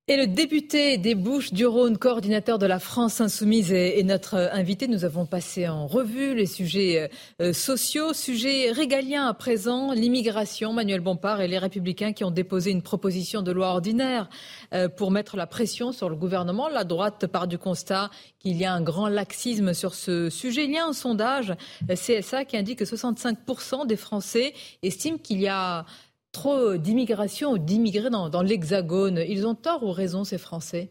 [0.08, 4.88] Et le député des Bouches du Rhône, coordinateur de la France Insoumise, est, notre invité.
[4.88, 7.08] Nous avons passé en revue les sujets
[7.40, 10.72] euh, sociaux, sujets régaliens à présent, l'immigration.
[10.72, 14.28] Manuel Bompard et les Républicains qui ont déposé une proposition de loi ordinaire
[14.74, 16.68] euh, pour mettre la pression sur le gouvernement.
[16.68, 18.10] La droite part du constat
[18.40, 20.64] qu'il y a un grand laxisme sur ce sujet.
[20.64, 21.54] Il y a un sondage
[21.88, 25.86] euh, CSA qui indique que 65% des Français estiment qu'il y a
[26.32, 29.22] trop d'immigration ou d'immigrés dans, l'Hexagone.
[29.28, 30.90] Ils ont tort ou raison, ces Français?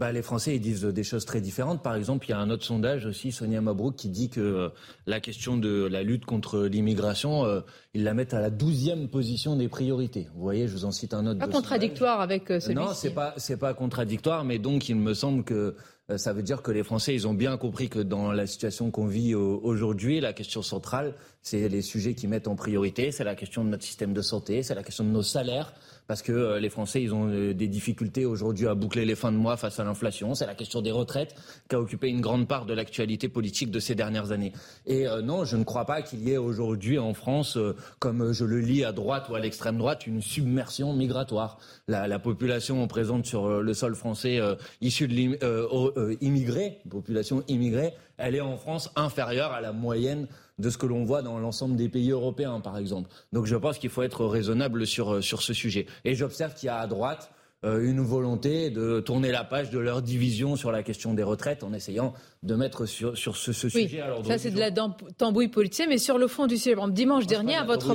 [0.00, 1.82] Bah, les Français ils disent des choses très différentes.
[1.82, 4.68] Par exemple, il y a un autre sondage aussi, Sonia Mabrouk, qui dit que euh,
[5.06, 7.60] la question de la lutte contre l'immigration, euh,
[7.92, 10.26] ils la mettent à la douzième position des priorités.
[10.34, 11.38] Vous voyez, je vous en cite un autre.
[11.38, 12.82] Pas contradictoire avec euh, celui-ci.
[12.82, 15.76] Non, c'est pas c'est pas contradictoire, mais donc il me semble que
[16.16, 19.06] ça veut dire que les Français, ils ont bien compris que dans la situation qu'on
[19.06, 23.62] vit aujourd'hui, la question centrale, c'est les sujets qui mettent en priorité, c'est la question
[23.64, 25.72] de notre système de santé, c'est la question de nos salaires,
[26.10, 29.30] parce que euh, les Français, ils ont euh, des difficultés aujourd'hui à boucler les fins
[29.30, 30.34] de mois face à l'inflation.
[30.34, 31.36] C'est la question des retraites
[31.68, 34.52] qui a occupé une grande part de l'actualité politique de ces dernières années.
[34.86, 37.56] Et euh, non, je ne crois pas qu'il y ait aujourd'hui en France,
[38.00, 41.58] comme je le lis à droite ou à l'extrême droite, une submersion migratoire.
[41.86, 44.40] La, la population présente sur le sol français
[44.80, 50.26] issue de l'immigré, population immigrée, elle est en France inférieure à la moyenne
[50.60, 53.10] de ce que l'on voit dans l'ensemble des pays européens, par exemple.
[53.32, 55.86] Donc je pense qu'il faut être raisonnable sur, euh, sur ce sujet.
[56.04, 57.30] Et j'observe qu'il y a à droite
[57.64, 61.62] euh, une volonté de tourner la page de leur division sur la question des retraites
[61.62, 64.02] en essayant de mettre sur, sur ce, ce oui, sujet.
[64.26, 66.74] ça, c'est de la tambouille politique, mais sur le fond du sujet.
[66.88, 67.94] Dimanche dernier, à votre.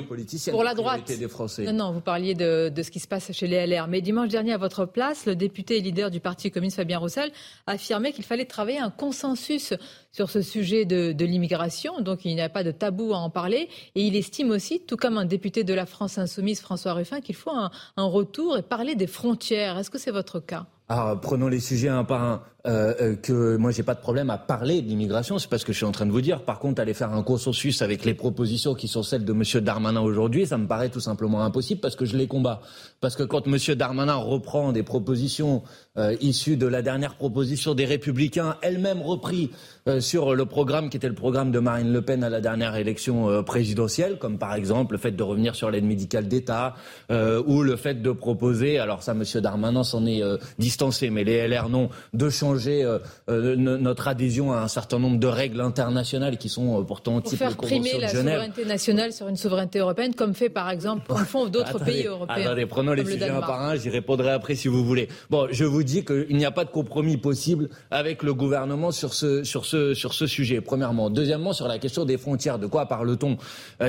[0.52, 1.08] Pour la droite.
[1.08, 1.64] Des Français.
[1.64, 3.88] Non, non, vous parliez de, de, ce qui se passe chez les LR.
[3.88, 7.32] Mais dimanche dernier, à votre place, le député et leader du Parti communiste, Fabien Roussel,
[7.66, 9.74] a affirmé qu'il fallait travailler un consensus
[10.12, 12.00] sur ce sujet de, de l'immigration.
[12.02, 13.68] Donc, il n'y a pas de tabou à en parler.
[13.96, 17.36] Et il estime aussi, tout comme un député de la France insoumise, François Ruffin, qu'il
[17.36, 19.80] faut un, un retour et parler des frontières.
[19.80, 20.68] Est-ce que c'est votre cas?
[20.88, 22.44] Alors, prenons les sujets un par un.
[22.68, 25.72] Euh, euh, que moi j'ai pas de problème à parler d'immigration, c'est pas ce que
[25.72, 26.42] je suis en train de vous dire.
[26.42, 30.02] Par contre, aller faire un consensus avec les propositions qui sont celles de Monsieur Darmanin
[30.02, 32.62] aujourd'hui, ça me paraît tout simplement impossible parce que je les combats.
[33.02, 35.62] Parce que quand Monsieur Darmanin reprend des propositions
[35.98, 39.52] euh, issues de la dernière proposition des Républicains, elle-même repris
[39.88, 42.76] euh, sur le programme qui était le programme de Marine Le Pen à la dernière
[42.78, 46.74] élection présidentielle, comme par exemple le fait de revenir sur l'aide médicale d'État
[47.12, 50.22] ou le fait de proposer, alors ça Monsieur Darmanin s'en est
[50.58, 55.20] distancé, mais les LR non, de changer euh, euh, notre adhésion à un certain nombre
[55.20, 59.28] de règles internationales qui sont euh, pourtant type Pour faire primer la souveraineté nationale sur
[59.28, 62.46] une souveraineté européenne, comme fait par exemple, comme font d'autres pays européens.
[62.48, 65.08] Attendez, prenons les sujets un par un, j'y répondrai après si vous voulez.
[65.30, 69.14] Bon, je vous dis qu'il n'y a pas de compromis possible avec le gouvernement sur
[69.14, 71.10] ce, sur ce, sur ce sujet, premièrement.
[71.10, 73.38] Deuxièmement, sur la question des frontières, de quoi parle-t-on?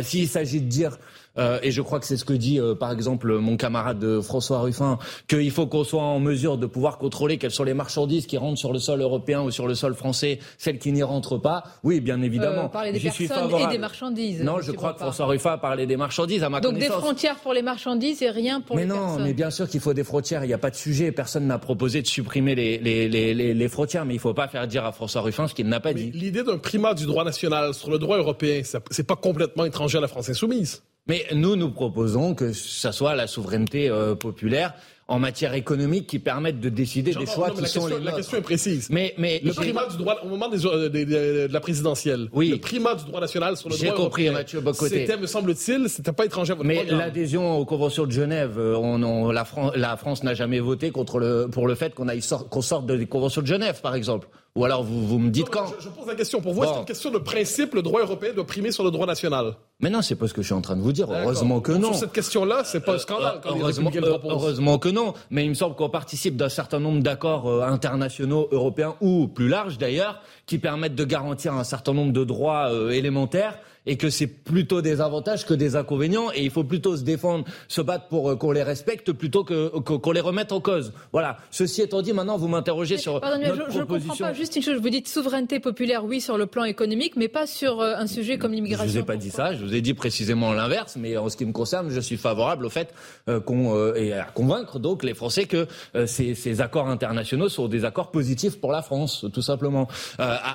[0.02, 0.98] S'il s'agit de dire
[1.38, 4.22] euh, et je crois que c'est ce que dit euh, par exemple mon camarade euh,
[4.22, 8.27] François Ruffin, qu'il faut qu'on soit en mesure de pouvoir contrôler quelles sont les marchandises
[8.27, 11.38] qui rentrent sur le sol européen ou sur le sol français, celles qui n'y rentrent
[11.38, 11.64] pas.
[11.83, 12.68] Oui, bien évidemment.
[12.68, 14.42] parler des personnes et des marchandises.
[14.42, 17.37] Non, je crois que François Ruffin a parlé des marchandises à ma Donc des frontières
[17.37, 19.25] pour les marchandises et rien pour mais les non, personnes.
[19.25, 20.44] Mais bien sûr qu'il faut des frontières.
[20.44, 21.12] Il n'y a pas de sujet.
[21.12, 24.05] Personne n'a proposé de supprimer les, les, les, les, frontières.
[24.05, 26.11] Mais il ne faut pas faire dire à François Ruffin ce qu'il n'a pas dit.
[26.12, 30.01] L'idée d'un primat du droit national sur le droit européen, c'est pas complètement étranger à
[30.01, 30.83] la France insoumise.
[31.08, 34.74] Mais nous, nous proposons que ce soit la souveraineté euh, populaire
[35.08, 38.42] en matière économique qui permettent de décider des choix qui sont les La question est
[38.42, 38.88] précise.
[38.90, 42.28] Mais, mais le primat du droit au moment des, euh, de la présidentielle.
[42.32, 42.48] Oui.
[42.50, 44.32] Le primat du droit national sur le droit compris, européen.
[44.32, 45.06] Mathieu Bocoté.
[45.06, 48.74] C'était, me semble-t-il, c'était pas étranger à votre Mais l'adhésion aux conventions de Genève, euh,
[48.76, 52.62] on, la, la, France n'a jamais voté contre le, pour le fait qu'on aille qu'on
[52.62, 54.26] sorte des conventions de Genève, par exemple.
[54.56, 56.40] Ou alors vous, vous me dites quand je, pose la question.
[56.40, 57.74] Pour vous, c'est une question de principe.
[57.74, 59.54] Le droit européen doit primer sur le droit national?
[59.80, 61.08] Mais non, c'est pas ce que je suis en train de vous dire.
[61.10, 61.88] Heureusement que non.
[61.88, 63.40] Sur cette question-là, c'est pas un scandale.
[63.44, 63.90] Euh, heureusement,
[64.24, 65.12] heureusement, que non.
[65.30, 69.48] Mais il me semble qu'on participe d'un certain nombre d'accords euh, internationaux, européens ou plus
[69.48, 74.11] larges d'ailleurs, qui permettent de garantir un certain nombre de droits euh, élémentaires et que
[74.11, 78.09] c'est plutôt des avantages que des inconvénients et il faut plutôt se défendre, se battre
[78.09, 80.92] pour euh, qu'on les respecte plutôt que qu'on les remette en cause.
[81.12, 81.38] Voilà.
[81.50, 84.32] Ceci étant dit, maintenant vous m'interrogez sur pardon, notre je, ne comprends pas.
[84.32, 87.80] Juste une chose, vous dites souveraineté populaire, oui, sur le plan économique, mais pas sur
[87.80, 88.88] euh, un sujet comme l'immigration.
[88.88, 89.54] Je vous ai pas dit ça.
[89.54, 90.96] Je vous ai dit précisément l'inverse.
[90.98, 92.92] Mais en ce qui me concerne, je suis favorable au fait
[93.28, 95.66] euh, qu'on et à convaincre donc les Français que
[96.06, 99.88] ces, ces, accords internationaux sont des accords positifs pour la France, tout simplement.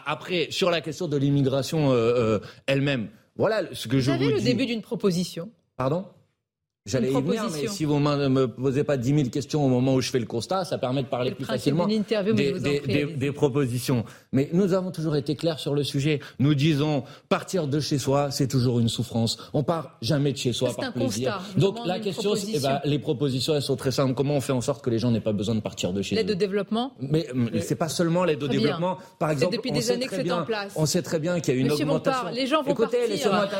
[0.06, 1.94] Après, sur la question de l'immigration
[2.67, 3.10] elle-même.
[3.36, 5.50] Voilà ce que je vous, vous le début d'une proposition.
[5.78, 6.06] Pardon?
[6.88, 9.94] J'allais y venir, mais si vous ne me posez pas 10 000 questions au moment
[9.94, 12.02] où je fais le constat, ça permet de parler plus facilement des,
[12.34, 14.04] des, des, propositions.
[14.32, 16.22] Mais nous avons toujours été clairs sur le sujet.
[16.39, 19.38] Nous disons, partir de chez soi, c'est toujours une souffrance.
[19.54, 21.38] On part jamais de chez soi par un plaisir.
[21.38, 24.15] Constat, Donc la question, eh ben, les propositions, elles sont très simples.
[24.15, 26.15] Comment on fait en sorte que les gens n'aient pas besoin de partir de chez
[26.15, 27.28] eux L'aide au développement Mais
[27.62, 28.98] c'est pas seulement l'aide au développement.
[29.20, 30.74] Par exemple, depuis des années que c'est en place.
[30.76, 32.30] On sait très bien qu'il y a une augmentation.
[32.34, 33.00] les gens vont partir.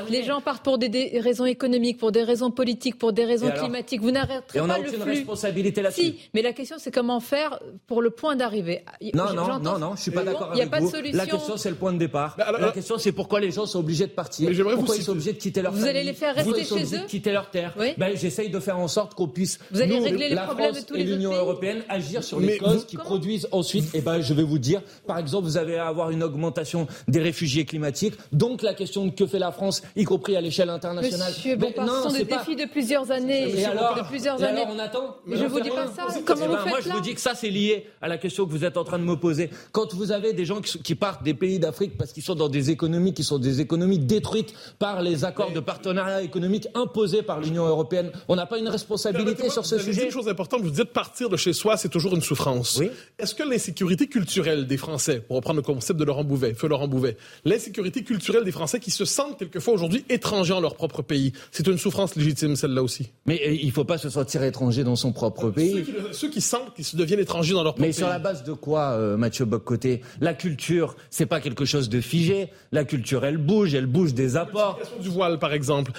[0.10, 3.52] Les gens partent pour des raisons économiques, pour des raisons politiques, pour pour des raisons
[3.52, 4.02] climatiques.
[4.02, 4.62] Vous n'arrêterez pas le flux.
[4.62, 6.02] on a aucune responsabilité là-dessus.
[6.02, 8.86] Si, mais la question c'est comment faire pour le point d'arrivée.
[9.14, 10.60] Non, non, non, non, je suis pas d'accord avec vous.
[10.60, 11.18] Il n'y a pas de solution.
[11.18, 12.38] La question c'est le point de départ.
[12.38, 14.50] la question c'est pourquoi les gens sont obligés de partir.
[14.76, 17.02] pourquoi ils sont obligés de quitter leur Vous allez les faire rester chez eux.
[17.02, 17.76] De quitter leur terre.
[17.98, 19.60] Ben, j'essaye de faire en sorte qu'on puisse.
[19.72, 22.86] Vous allez régler les problèmes de tous les et l'Union européenne agir sur les causes
[22.86, 23.94] qui produisent ensuite.
[23.94, 27.20] Et eh ben, je vais vous dire, par exemple, vous allez avoir une augmentation des
[27.20, 28.14] réfugiés climatiques.
[28.32, 31.32] Donc la question de que fait la France, y compris à l'échelle internationale.
[31.32, 33.58] Monsieur non, ce sont des défis de plusieurs années.
[33.58, 34.62] Et alors, de plusieurs années.
[34.62, 35.18] Alors on attend.
[35.26, 36.08] Mais je vous dis pas ça.
[36.26, 38.46] Comment vous ben, faites Moi, je vous dis que ça, c'est lié à la question
[38.46, 39.50] que vous êtes en train de me poser.
[39.72, 42.70] Quand vous avez des gens qui partent des pays d'Afrique parce qu'ils sont dans des
[42.70, 47.66] économies qui sont des économies détruites par les accords de partenariat économique imposés par l'Union
[47.66, 50.06] européenne, on n'a pas une responsabilité sur ce sujet.
[50.06, 52.78] Une chose importante, vous dites partir de chez soi, c'est toujours une souffrance.
[52.78, 52.90] Oui.
[53.20, 56.88] Est-ce que l'insécurité culturelle des Français, pour reprendre le concept de Laurent Bouvet, feu Laurent
[56.88, 61.34] Bouvet, l'insécurité culturelle des Français qui se sentent quelquefois aujourd'hui étrangers en leur propre pays,
[61.52, 62.91] c'est une souffrance légitime celle-là aussi.
[63.26, 65.86] Mais euh, il ne faut pas se sentir étranger dans son propre pays.
[66.12, 67.90] Ceux qui, sentent qu'ils se deviennent étrangers dans leur propre pays.
[67.90, 70.02] Mais sur la base de quoi, euh, Mathieu Boccoté?
[70.20, 72.50] La culture, c'est pas quelque chose de figé.
[72.72, 74.80] La culture, elle bouge, elle bouge des apports.
[75.02, 75.92] du voile, par exemple,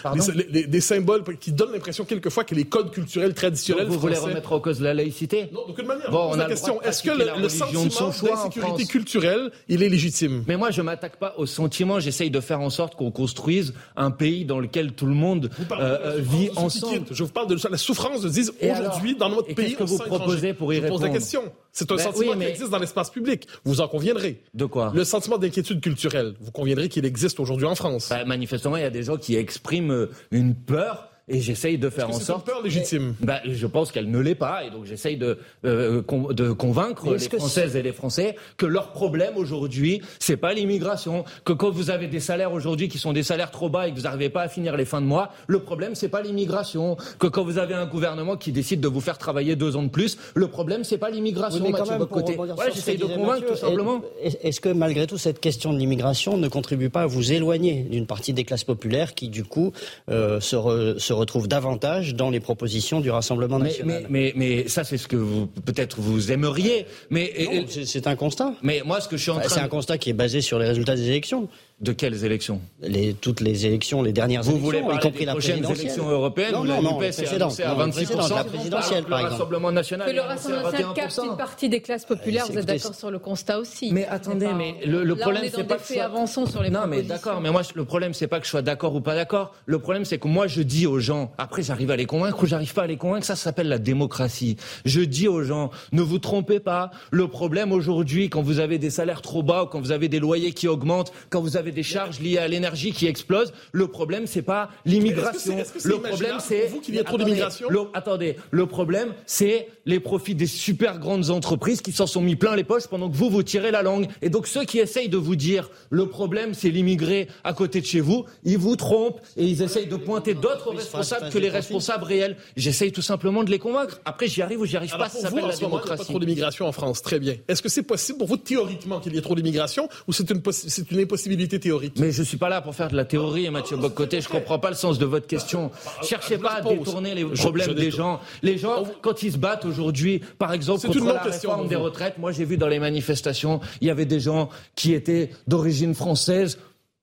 [0.50, 3.87] des, symboles qui donnent l'impression quelquefois que les codes culturels traditionnels.
[3.87, 5.48] vous voulez remettre en cause la laïcité?
[5.52, 6.11] Non, d'aucune manière?
[6.11, 6.83] Bon, on a la question.
[6.83, 10.44] Est-ce que le, sentiment d'insécurité culturelle, il est légitime?
[10.48, 12.00] Mais moi, je m'attaque pas au sentiment.
[12.00, 16.16] J'essaye de faire en sorte qu'on construise un pays dans lequel tout le monde euh,
[16.18, 16.82] vit ensemble.
[17.11, 19.75] Je vous parle de la souffrance de dire aujourd'hui dans notre pays.
[19.75, 21.53] Que vous proposez pour y répondre Je pose la question.
[21.73, 23.47] C'est un ben sentiment qui existe dans l'espace public.
[23.64, 24.42] Vous en conviendrez.
[24.55, 24.92] De quoi?
[24.95, 26.35] Le sentiment d'inquiétude culturelle.
[26.40, 28.09] Vous conviendrez qu'il existe aujourd'hui en France.
[28.11, 32.11] Ben, manifestement, il y a des gens qui expriment une peur et j'essaye de faire
[32.11, 32.45] en sorte.
[32.47, 33.14] C'est une peur légitime?
[33.21, 37.18] Bah, je pense qu'elle ne l'est pas, et donc j'essaye de, euh, de convaincre les
[37.18, 42.07] Françaises et les Français que leur problème aujourd'hui, c'est pas l'immigration, que quand vous avez
[42.07, 44.49] des salaires aujourd'hui qui sont des salaires trop bas et que vous n'arrivez pas à
[44.49, 47.87] finir les fins de mois, le problème c'est pas l'immigration, que quand vous avez un
[47.87, 51.11] gouvernement qui décide de vous faire travailler deux ans de plus, le problème c'est pas
[51.11, 51.64] l'immigration.
[51.64, 52.37] Oui, Mathieu, côté.
[52.75, 54.03] j'essaye de convaincre tout simplement.
[54.21, 58.07] Est-ce que malgré tout cette question de l'immigration ne contribue pas à vous éloigner d'une
[58.07, 59.73] partie des classes populaires qui du coup
[60.11, 64.07] euh, se, se se retrouve davantage dans les propositions du Rassemblement national.
[64.09, 66.87] Mais, mais, ça, c'est ce que vous peut-être vous aimeriez.
[67.11, 67.33] Mais
[67.69, 68.55] c'est un constat.
[68.63, 70.59] Mais moi, ce que je suis en train, c'est un constat qui est basé sur
[70.59, 71.49] les résultats des élections.
[71.83, 75.33] De quelles élections les, Toutes les élections, les dernières Vous élections, voulez y compris la
[75.33, 78.37] prochaines élections européennes Non, non, non, l'UPS est à 26%.
[78.37, 79.23] La présidentielle, par exemple.
[79.23, 82.66] Le Rassemblement national Que le Rassemblement national capte une partie des classes populaires, vous êtes
[82.66, 86.62] d'accord sur le constat aussi Mais attendez, mais le, problème, c'est pas que avançons sur
[86.62, 89.01] les Non, mais d'accord, mais moi, le problème, c'est pas que je sois d'accord ou
[89.01, 89.53] pas d'accord.
[89.66, 92.47] Le problème, c'est que moi, je dis aux gens, après, j'arrive à les convaincre ou
[92.47, 94.57] j'arrive pas à les convaincre, ça, ça s'appelle la démocratie.
[94.85, 96.92] Je dis aux gens, ne vous trompez pas.
[97.11, 100.53] Le problème aujourd'hui, quand vous avez des salaires trop bas, quand vous avez des loyers
[100.53, 103.53] qui augmentent, quand vous avez des charges liées à l'énergie qui explose.
[103.73, 105.57] Le problème, c'est pas l'immigration.
[105.85, 107.69] le problème, c'est vous qu'il y ait trop d'immigration.
[107.95, 112.57] Attendez, le problème, c'est les profits des super grandes entreprises qui s'en sont mis plein
[112.57, 114.09] les poches pendant que vous vous tirez la langue.
[114.21, 117.87] Et donc ceux qui essayent de vous dire le problème, c'est l'immigré à côté de
[117.87, 122.05] chez vous, ils vous trompent et ils essayent de pointer d'autres responsables que les responsables
[122.05, 122.37] réels.
[122.57, 124.01] J'essaye tout simplement de les convaincre.
[124.05, 125.09] Après, j'y arrive ou j'y arrive pas.
[125.09, 125.63] Ça s'appelle la démocratie.
[125.63, 127.03] Il n'y a pas trop d'immigration en France.
[127.03, 127.37] Très bien.
[127.49, 130.43] Est-ce que c'est possible pour vous théoriquement qu'il y ait trop d'immigration ou c'est une,
[130.91, 134.20] une impossibilité théorique Mais je suis pas là pour faire de la théorie, Mathieu Boccoté.
[134.20, 135.70] Je comprends pas le sens de votre question.
[136.03, 138.20] Cherchez pas à détourner les problèmes des gens.
[138.42, 142.33] Les gens, quand ils se battent aujourd'hui, par exemple, contre la réforme des retraites, moi
[142.33, 146.59] j'ai vu dans les manifestations, il y avait des gens qui étaient d'origine française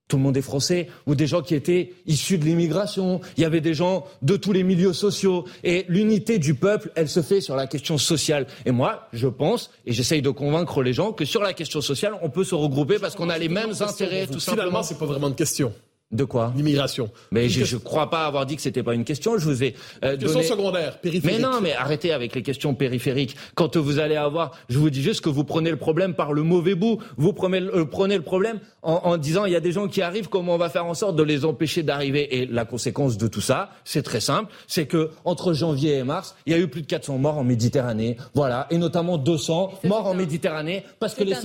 [0.10, 3.46] tout le monde est français, ou des gens qui étaient issus de l'immigration, il y
[3.46, 7.40] avait des gens de tous les milieux sociaux, et l'unité du peuple, elle se fait
[7.40, 8.48] sur la question sociale.
[8.66, 12.14] Et moi, je pense, et j'essaye de convaincre les gens, que sur la question sociale,
[12.22, 14.64] on peut se regrouper parce qu'on a les mêmes intérêts, tout simplement.
[14.64, 15.72] Finalement, c'est pas vraiment une question.
[16.12, 17.12] De quoi L'immigration.
[17.32, 19.38] Mais je ne crois pas avoir dit que c'était pas une question.
[19.38, 21.40] Je vous ai euh, question secondaire, périphérique.
[21.40, 23.36] Mais non, mais arrêtez avec les questions périphériques.
[23.54, 26.42] Quand vous allez avoir, je vous dis juste que vous prenez le problème par le
[26.42, 26.98] mauvais bout.
[27.18, 29.88] Vous prenez, le, euh, prenez le problème en, en, disant il y a des gens
[29.88, 32.40] qui arrivent, comment on va faire en sorte de les empêcher d'arriver?
[32.40, 36.36] Et la conséquence de tout ça, c'est très simple, c'est que entre janvier et mars,
[36.48, 38.18] il y a eu plus de 400 morts en Méditerranée.
[38.34, 41.36] Voilà, et notamment 200 morts en Méditerranée parce que les,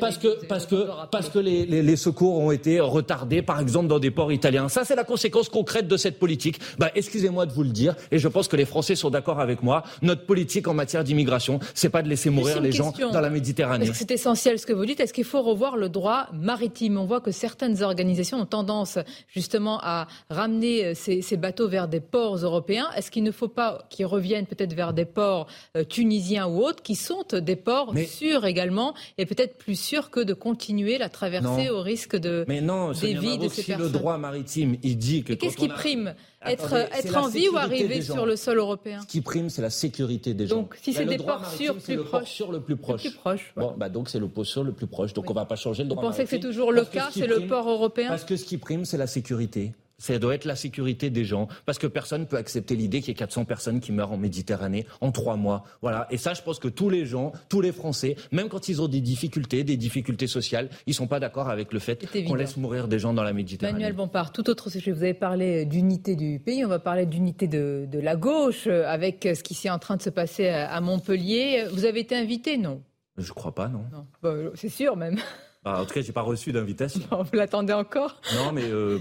[0.00, 3.86] parce que parce que parce que les, les, les secours ont été retardés, par exemple
[3.86, 4.68] dans des ports italiens.
[4.68, 6.60] Ça, c'est la conséquence concrète de cette politique.
[6.78, 9.62] Bah, excusez-moi de vous le dire, et je pense que les Français sont d'accord avec
[9.62, 9.82] moi.
[10.02, 13.90] Notre politique en matière d'immigration, c'est pas de laisser mourir les gens dans la Méditerranée.
[13.94, 15.00] C'est essentiel ce que vous dites?
[15.00, 16.98] Est-ce qu'il faut revoir le droit maritime?
[16.98, 22.00] On voit que certaines organisations ont tendance justement à ramener euh, ces, bateaux vers des
[22.00, 22.88] ports européens.
[22.96, 26.82] Est-ce qu'il ne faut pas qu'ils reviennent peut-être vers des ports euh, tunisiens ou autres,
[26.82, 31.70] qui sont des ports sûrs également, et peut-être plus sûrs que de continuer la traversée
[31.70, 35.24] au risque de mais non, des vies de ces personnes le droit maritime, il dit
[35.24, 35.32] que.
[35.32, 39.20] Qu'est-ce qui prime Être, être en vie ou arriver sur le sol européen Ce qui
[39.20, 40.56] prime, c'est la sécurité des gens.
[40.56, 42.30] Donc, si c'est des ports sûrs plus proches.
[42.30, 43.04] sur le plus proche.
[43.04, 45.12] Le plus proche Bon, bah donc c'est le port sur le plus proche.
[45.12, 46.02] Donc on ne va pas changer le droit.
[46.02, 48.58] Vous pensez que c'est toujours le cas C'est le port européen Parce que ce qui
[48.58, 52.26] prime, c'est la sécurité ça doit être la sécurité des gens, parce que personne ne
[52.26, 55.64] peut accepter l'idée qu'il y ait 400 personnes qui meurent en Méditerranée en trois mois.
[55.82, 56.06] Voilà.
[56.10, 58.88] Et ça, je pense que tous les gens, tous les Français, même quand ils ont
[58.88, 62.88] des difficultés, des difficultés sociales, ils sont pas d'accord avec le fait qu'on laisse mourir
[62.88, 63.74] des gens dans la Méditerranée.
[63.74, 64.92] Manuel Bompard, tout autre sujet.
[64.92, 68.86] Vous avez parlé d'unité du pays, on va parler d'unité de, de, la gauche, euh,
[68.86, 71.66] avec ce qui est en train de se passer à Montpellier.
[71.72, 72.82] Vous avez été invité, non?
[73.16, 73.84] Je crois pas, non.
[73.92, 74.06] non.
[74.22, 75.18] Bah, c'est sûr même.
[75.64, 77.02] Bah, en tout cas, j'ai pas reçu d'invitation.
[77.10, 78.20] vous l'attendez encore?
[78.34, 79.00] Non, mais euh,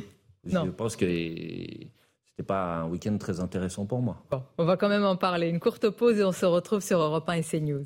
[0.49, 4.23] je pense que c'était pas un week-end très intéressant pour moi.
[4.57, 5.49] on va quand même en parler.
[5.49, 7.85] Une courte pause et on se retrouve sur Europe 1 et CNews.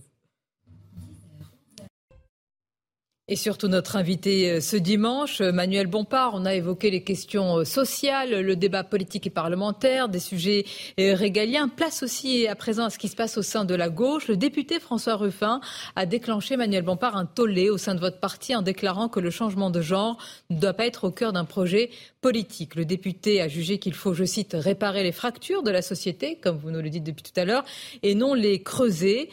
[3.32, 6.34] Et surtout notre invité euh, ce dimanche, euh, Manuel Bompard.
[6.34, 10.66] On a évoqué les questions euh, sociales, le débat politique et parlementaire, des sujets
[10.98, 11.70] régaliens.
[11.70, 14.28] Place aussi à présent à ce qui se passe au sein de la gauche.
[14.28, 15.62] Le député François Ruffin
[15.96, 19.30] a déclenché, Manuel Bompard, un tollé au sein de votre parti en déclarant que le
[19.30, 20.18] changement de genre
[20.50, 22.76] ne doit pas être au cœur d'un projet politique.
[22.76, 26.58] Le député a jugé qu'il faut, je cite, réparer les fractures de la société, comme
[26.58, 27.64] vous nous le dites depuis tout à l'heure,
[28.04, 29.30] et non les creuser.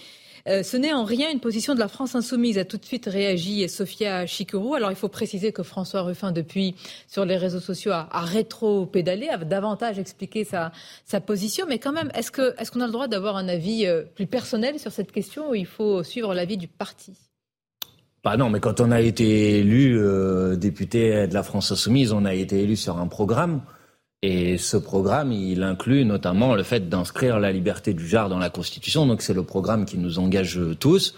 [0.46, 3.06] Euh, ce n'est en rien une position de la France insoumise, a tout de suite
[3.06, 4.76] réagi Sophia Chikuru.
[4.76, 6.74] Alors il faut préciser que François Ruffin, depuis,
[7.06, 10.72] sur les réseaux sociaux, a, rétro-pédalé, a davantage expliqué sa,
[11.20, 11.66] position.
[11.68, 14.92] Mais quand même, est-ce qu'on a le droit d'avoir un avis euh, plus personnel sur
[14.92, 17.12] cette question ou il faut suivre l'avis du parti?
[18.24, 22.24] Bah non, mais quand on a été élu euh, député de la France insoumise, on
[22.24, 23.62] a été élu sur un programme.
[24.22, 28.50] Et ce programme, il inclut notamment le fait d'inscrire la liberté du genre dans la
[28.50, 29.06] Constitution.
[29.06, 31.14] Donc c'est le programme qui nous engage tous.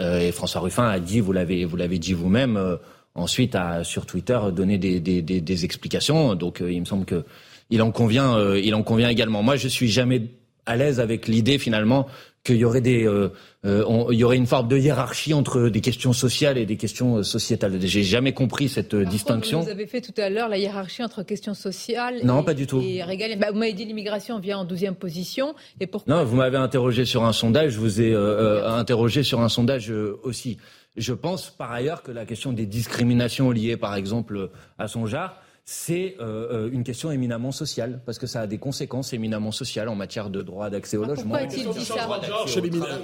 [0.00, 2.76] Euh, et François Ruffin a dit, vous l'avez, vous l'avez dit vous-même, euh,
[3.14, 6.34] ensuite a sur Twitter donné des, des, des, explications.
[6.34, 7.24] Donc euh, il me semble que
[7.70, 9.42] il en convient, il en convient également.
[9.42, 10.26] Moi, je suis jamais
[10.66, 12.06] à l'aise avec l'idée finalement
[12.44, 13.30] qu'il y aurait des, euh,
[13.64, 17.16] euh, il y aurait une forme de hiérarchie entre des questions sociales et des questions
[17.16, 17.78] euh, sociétales.
[17.80, 19.60] J'ai jamais compris cette distinction.
[19.60, 22.20] vous avez fait tout à l'heure la hiérarchie entre questions sociales.
[22.22, 22.82] Non, pas du tout.
[22.82, 23.02] Et
[23.36, 25.54] bah, vous m'avez dit l'immigration vient en douzième position.
[25.80, 27.72] Et pourquoi Non, vous m'avez interrogé sur un sondage.
[27.72, 29.90] Je vous ai interrogé sur un sondage
[30.22, 30.58] aussi.
[30.96, 35.30] Je pense par ailleurs que la question des discriminations liées, par exemple, à son genre
[35.66, 39.88] c'est euh, euh, une question éminemment sociale, parce que ça a des conséquences éminemment sociales
[39.88, 41.36] en matière de droit d'accès au logement.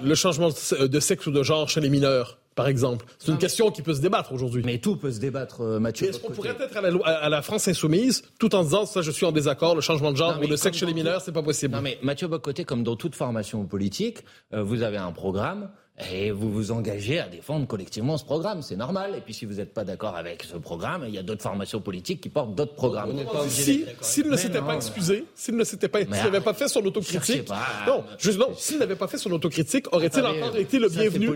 [0.03, 3.71] Le changement de sexe ou de genre chez les mineurs par exemple C'est une question
[3.71, 4.63] qui peut se débattre aujourd'hui.
[4.67, 6.09] Mais tout peut se débattre, euh, Mathieu.
[6.09, 9.33] Est-ce qu'on pourrait être à la, France insoumise tout en disant ça, je suis en
[9.33, 11.81] désaccord, le changement de genre ou le sexe chez les mineurs, c'est pas possible Non,
[11.81, 14.19] mais Mathieu Bocoté, comme dans toute formation politique,
[14.53, 15.71] vous avez un programme
[16.13, 19.15] et vous vous engagez à défendre collectivement ce programme, c'est normal.
[19.17, 21.81] Et puis si vous n'êtes pas d'accord avec ce programme, il y a d'autres formations
[21.81, 23.13] politiques qui portent d'autres programmes.
[23.49, 26.81] Si, s'il ne s'était pas excusé, s'il ne s'était pas, s'il n'avait pas fait son
[26.81, 27.49] autocritique,
[27.87, 31.31] non, juste non, s'il n'avait pas fait son autocritique, aurait-il encore été le bienvenu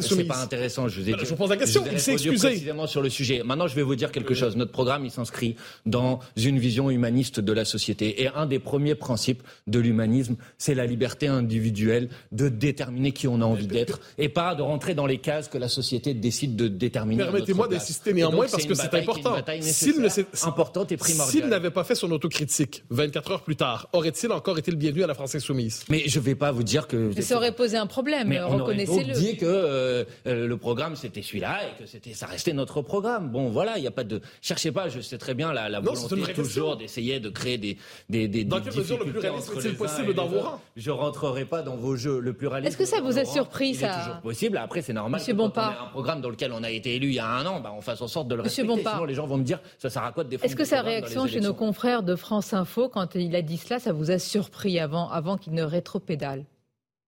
[0.00, 0.88] C'est pas intéressant.
[0.88, 1.24] Je vous ai dit.
[1.24, 1.84] Je vous pose la question.
[1.90, 2.48] Il s'est excusé.
[2.48, 3.42] Précisément sur le sujet.
[3.44, 4.56] Maintenant, je vais vous dire quelque chose.
[4.56, 5.56] Notre programme, il s'inscrit
[5.86, 8.22] dans une vision humaniste de la société.
[8.22, 13.40] Et un des premiers principes de l'humanisme, c'est la liberté individuelle de déterminer qui on
[13.40, 16.68] a envie d'être et pas de rentrer dans les cases que la société décide de
[16.68, 17.24] déterminer.
[17.24, 19.36] Permettez-moi d'insister néanmoins parce que c'est important.
[19.60, 20.08] S'il ne
[20.46, 21.42] importante et primordiale.
[21.42, 25.04] S'il n'avait pas fait son autocritique 24 heures plus tard, aurait-il encore été le bienvenu
[25.04, 27.12] à la France insoumise Mais je ne vais pas vous dire que.
[27.20, 28.28] Ça aurait posé un problème.
[28.28, 29.12] Mais reconnaissez-le.
[29.12, 33.30] dit que euh, euh, le programme c'était celui-là et que c'était ça restait notre programme.
[33.30, 34.20] Bon, voilà, il n'y a pas de.
[34.40, 34.88] Cherchez pas.
[34.88, 37.76] Je sais très bien la, la volonté toujours d'essayer de créer des
[38.08, 38.44] des des.
[38.44, 40.60] Dans quelle mesure le pluralisme est-il possible dans vos rangs?
[40.76, 42.20] Je rentrerai pas dans vos jeux.
[42.20, 42.68] Le pluralisme.
[42.68, 44.56] Est-ce que ça vous a surpris ça toujours possible.
[44.56, 46.96] Après, c'est normal Monsieur que quand on a un programme dans lequel on a été
[46.96, 48.90] élu il y a un an, bah, on fasse en sorte de le Monsieur respecter.
[48.90, 50.82] Sinon, les gens vont me dire, ça sert à quoi de défendre Est-ce que sa
[50.82, 54.18] réaction chez nos confrères de France Info, quand il a dit cela, ça vous a
[54.18, 56.44] surpris avant, avant qu'il ne rétropédale?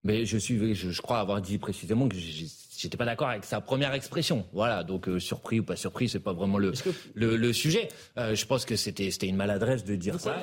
[0.02, 3.60] Mais je suis, je, je, crois avoir dit précisément que j'étais pas d'accord avec sa
[3.60, 4.46] première expression.
[4.54, 6.72] Voilà, donc euh, surpris ou pas surpris, c'est pas vraiment le,
[7.14, 7.88] le, le, sujet.
[8.16, 10.36] Euh, je pense que c'était c'était une maladresse de dire ça.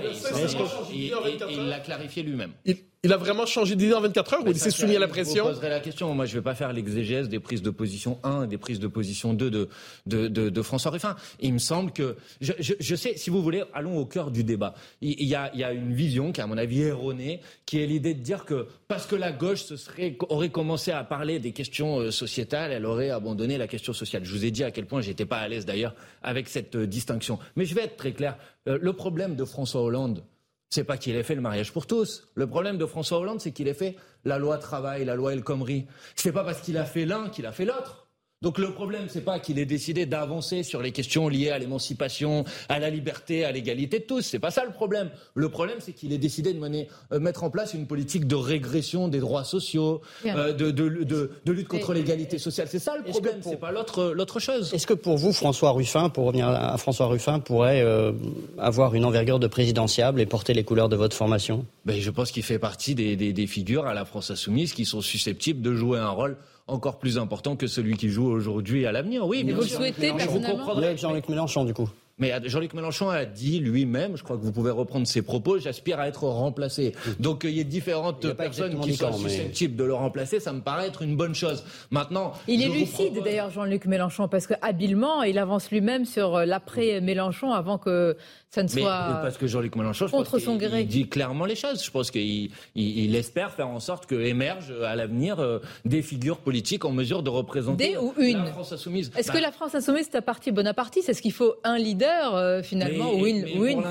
[0.93, 1.11] Et,
[1.49, 2.51] il l'a clarifié lui-même.
[2.65, 2.77] Il
[3.13, 5.49] a vraiment changé d'idée en 24 heures ou il s'est soumis à la pression Je
[5.49, 6.13] poserai la question.
[6.13, 8.79] Moi, je ne vais pas faire l'exégèse des prises de position 1 et des prises
[8.79, 9.69] de position 2 de,
[10.05, 11.15] de, de, de François Ruffin.
[11.39, 12.15] Il me semble que...
[12.41, 14.73] Je, je, je, sais, si vous voulez, allons au cœur du débat.
[15.01, 17.85] Il, y a, il y a une vision qui, à mon avis, erronée, qui est
[17.85, 21.51] l'idée de dire que parce que la gauche se serait, aurait commencé à parler des
[21.51, 24.23] questions euh, sociétales, elle aurait abandonné la question sociale.
[24.23, 26.87] Je vous ai dit à quel point j'étais pas à l'aise, d'ailleurs, avec cette euh,
[26.87, 27.39] distinction.
[27.55, 28.37] Mais je vais être très clair.
[28.67, 30.23] Euh, le problème de François Hollande,
[30.69, 32.27] c'est pas qu'il ait fait le mariage pour tous.
[32.35, 33.95] Le problème de François Hollande, c'est qu'il ait fait
[34.25, 35.87] la loi travail, la loi El Khomri.
[36.15, 38.06] C'est pas parce qu'il a fait l'un qu'il a fait l'autre.
[38.43, 42.45] Donc le problème, c'est pas qu'il ait décidé d'avancer sur les questions liées à l'émancipation,
[42.69, 44.21] à la liberté, à l'égalité de tous.
[44.21, 45.09] C'est pas ça le problème.
[45.33, 48.35] Le problème, c'est qu'il ait décidé de mener, euh, mettre en place une politique de
[48.35, 52.67] régression des droits sociaux, euh, de, de, de, de, lutte contre l'égalité sociale.
[52.69, 53.39] C'est ça le problème.
[53.41, 54.71] C'est pas l'autre l'autre chose.
[54.71, 58.11] Est-ce que pour vous, François Ruffin, pour revenir à François Ruffin, pourrait euh,
[58.59, 61.65] avoir une envergure de présidentiable et porter les couleurs de votre formation?
[61.85, 64.85] Ben, je pense qu'il fait partie des, des, des figures à la France insoumise qui
[64.85, 66.37] sont susceptibles de jouer un rôle
[66.67, 69.25] encore plus important que celui qui joue aujourd'hui à l'avenir.
[69.25, 71.89] Oui, mais vous le souhaitez personnellement Jean-Luc Mélenchon, du coup.
[72.19, 75.99] Mais Jean-Luc Mélenchon a dit lui-même, je crois que vous pouvez reprendre ses propos, j'aspire
[75.99, 76.93] à être remplacé.
[77.19, 80.87] Donc il y a différentes personnes qui sont susceptibles de le remplacer, ça me paraît
[80.87, 81.63] être une bonne chose.
[81.91, 87.01] Maintenant, il est lucide d'ailleurs Jean-Luc Mélenchon parce que habilement il avance lui-même sur l'après
[87.01, 88.17] Mélenchon avant que
[88.49, 90.81] ça ne soit mais, parce que Jean-Luc Mélenchon, je contre pense son gré.
[90.81, 91.83] Il dit clairement les choses.
[91.83, 96.37] Je pense qu'il il, espère faire en sorte que émergent à l'avenir euh, des figures
[96.37, 98.37] politiques en mesure de représenter des ou une.
[98.37, 99.11] la France insoumise.
[99.17, 102.06] Est-ce que bah la France insoumise c'est un parti bonapartiste Est-ce qu'il faut un leader
[102.35, 103.83] euh, finalement ou une, ou une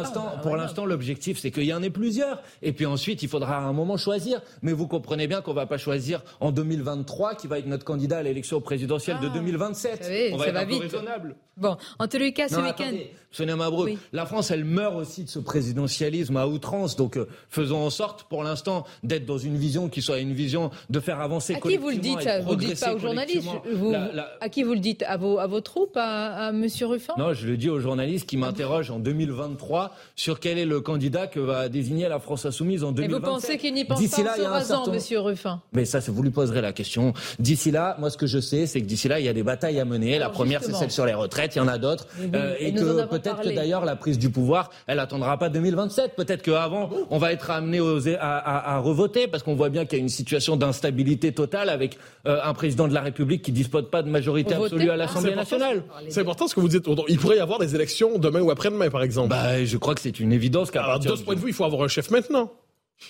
[0.43, 2.43] Pour l'instant, l'objectif c'est qu'il y en ait plusieurs.
[2.63, 4.41] Et puis ensuite, il faudra à un moment choisir.
[4.63, 8.19] Mais vous comprenez bien qu'on va pas choisir en 2023 qui va être notre candidat
[8.19, 9.99] à l'élection présidentielle de 2027.
[10.01, 10.79] Ah, savez, On va être va un vite.
[10.79, 11.37] peu raisonnable.
[11.57, 12.93] Bon, en tous les cas, ce week-end.
[13.31, 13.99] Sonia Mabrouk, oui.
[14.13, 16.97] la France, elle meurt aussi de ce présidentialisme à outrance.
[16.97, 20.71] Donc, euh, faisons en sorte, pour l'instant, d'être dans une vision qui soit une vision
[20.91, 23.91] de faire avancer à qui vous le dites Vous le dites pas aux journalistes vous,
[23.91, 24.31] la, la...
[24.41, 26.67] À qui vous le dites À vos, à vos troupes À, à M.
[26.83, 27.15] Ruffin?
[27.19, 31.27] Non, je le dis aux journalistes qui m'interrogent en 2023 sur quel est le candidat
[31.27, 33.11] que va désigner la France insoumise en 2027.
[33.11, 35.17] Et vous pensez qu'il n'y pense pas en se rasant, certain...
[35.17, 35.23] M.
[35.23, 37.13] Ruffin Mais ça, vous lui poserez la question.
[37.39, 39.43] D'ici là, moi, ce que je sais, c'est que d'ici là, il y a des
[39.43, 40.17] batailles à mener.
[40.17, 41.55] Alors, la première, c'est celle sur les retraites.
[41.57, 42.07] Il y en a d'autres.
[42.35, 46.15] Euh, et, et que peut-être que d'ailleurs, la prise du pouvoir, elle attendra pas 2027.
[46.17, 47.81] Peut-être qu'avant, on va être amené
[48.19, 51.69] à, à, à, revoter parce qu'on voit bien qu'il y a une situation d'instabilité totale
[51.69, 55.33] avec euh, un président de la République qui dispose pas de majorité absolue à l'Assemblée
[55.35, 55.83] ah, nationale.
[56.09, 56.87] C'est important ce que vous dites.
[57.09, 59.31] Il pourrait y avoir des élections demain ou après-demain, par exemple.
[59.31, 60.75] Bah, je crois que c'est une évidence.
[60.75, 62.53] Alors, de ce point de vue, il faut avoir un chef maintenant.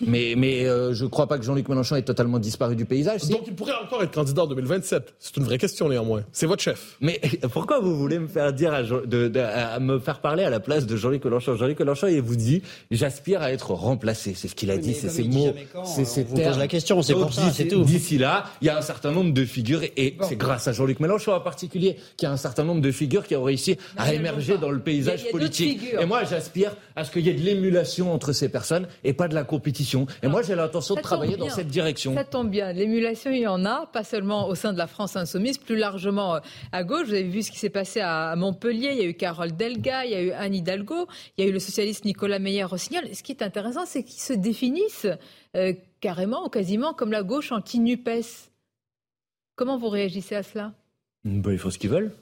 [0.07, 3.23] Mais, mais euh, je ne crois pas que Jean-Luc Mélenchon ait totalement disparu du paysage.
[3.23, 5.15] Si Donc il pourrait encore être candidat en 2027.
[5.19, 6.23] C'est une vraie question néanmoins.
[6.33, 6.97] C'est votre chef.
[7.01, 7.21] Mais
[7.53, 10.61] pourquoi vous voulez me faire dire à, de, de, à me faire parler à la
[10.61, 11.57] place de Jean-Luc Mélenchon?
[11.57, 14.35] Jean-Luc Mélenchon, il vous dit j'aspire à être remplacé.
[14.35, 16.51] C'est ce qu'il a oui, dit, c'est ses mots, c'est ses termes.
[16.51, 17.83] pose la question, c'est pour ça, c'est tout.
[17.85, 20.27] D'ici là, il y a un certain nombre de figures et bon.
[20.29, 23.27] c'est grâce à Jean-Luc Mélenchon en particulier qu'il y a un certain nombre de figures
[23.27, 25.33] qui ont réussi non, à émerger dans le paysage il y a, il y a
[25.33, 25.83] politique.
[26.01, 29.29] Et moi, j'aspire à ce qu'il y ait de l'émulation entre ces personnes et pas
[29.29, 29.76] de la compétition.
[30.23, 32.15] Et moi, j'ai l'intention de travailler dans cette direction.
[32.15, 32.73] Ça tombe bien.
[32.73, 36.41] L'émulation, il y en a, pas seulement au sein de la France insoumise, plus largement
[36.73, 37.07] à gauche.
[37.07, 38.91] Vous avez vu ce qui s'est passé à Montpellier.
[38.93, 41.07] Il y a eu Carole Delga, il y a eu Anne Hidalgo,
[41.37, 43.15] il y a eu le socialiste Nicolas Meyer-Rossignol.
[43.15, 45.07] Ce qui est intéressant, c'est qu'ils se définissent
[45.57, 48.51] euh, carrément ou quasiment comme la gauche anti-NUPES.
[49.55, 50.73] Comment vous réagissez à cela?
[51.25, 52.13] Ben, Il faut ce qu'ils veulent.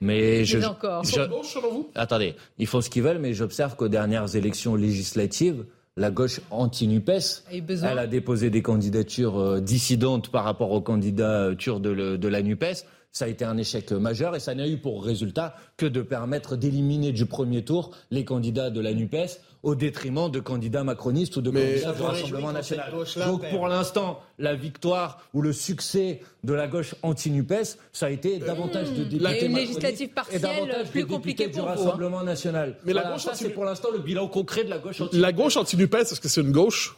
[0.00, 1.04] Mais je, encore.
[1.04, 1.90] Je, gauche, vous?
[1.94, 5.64] Attendez, ils font ce qu'ils veulent, mais j'observe qu'aux dernières élections législatives,
[5.96, 11.90] la gauche anti-NUPES, elle a déposé des candidatures euh, dissidentes par rapport aux candidatures de,
[11.90, 12.84] le, de la NUPES.
[13.12, 16.54] Ça a été un échec majeur et ça n'a eu pour résultat que de permettre
[16.56, 21.40] d'éliminer du premier tour les candidats de la NUPES au détriment de candidats macronistes ou
[21.42, 22.92] de Mais candidats du Rassemblement national.
[23.26, 28.38] Donc pour l'instant, la victoire ou le succès de la gauche anti-NUPES, ça a été
[28.38, 32.26] davantage de députés une législative et davantage plus compliquée du pour Rassemblement vous, hein.
[32.26, 32.78] national.
[32.84, 35.18] Mais voilà, la gauche ça, c'est pour l'instant le bilan concret de la gauche anti
[35.18, 36.96] La gauche anti-NUPES, est-ce que c'est une gauche?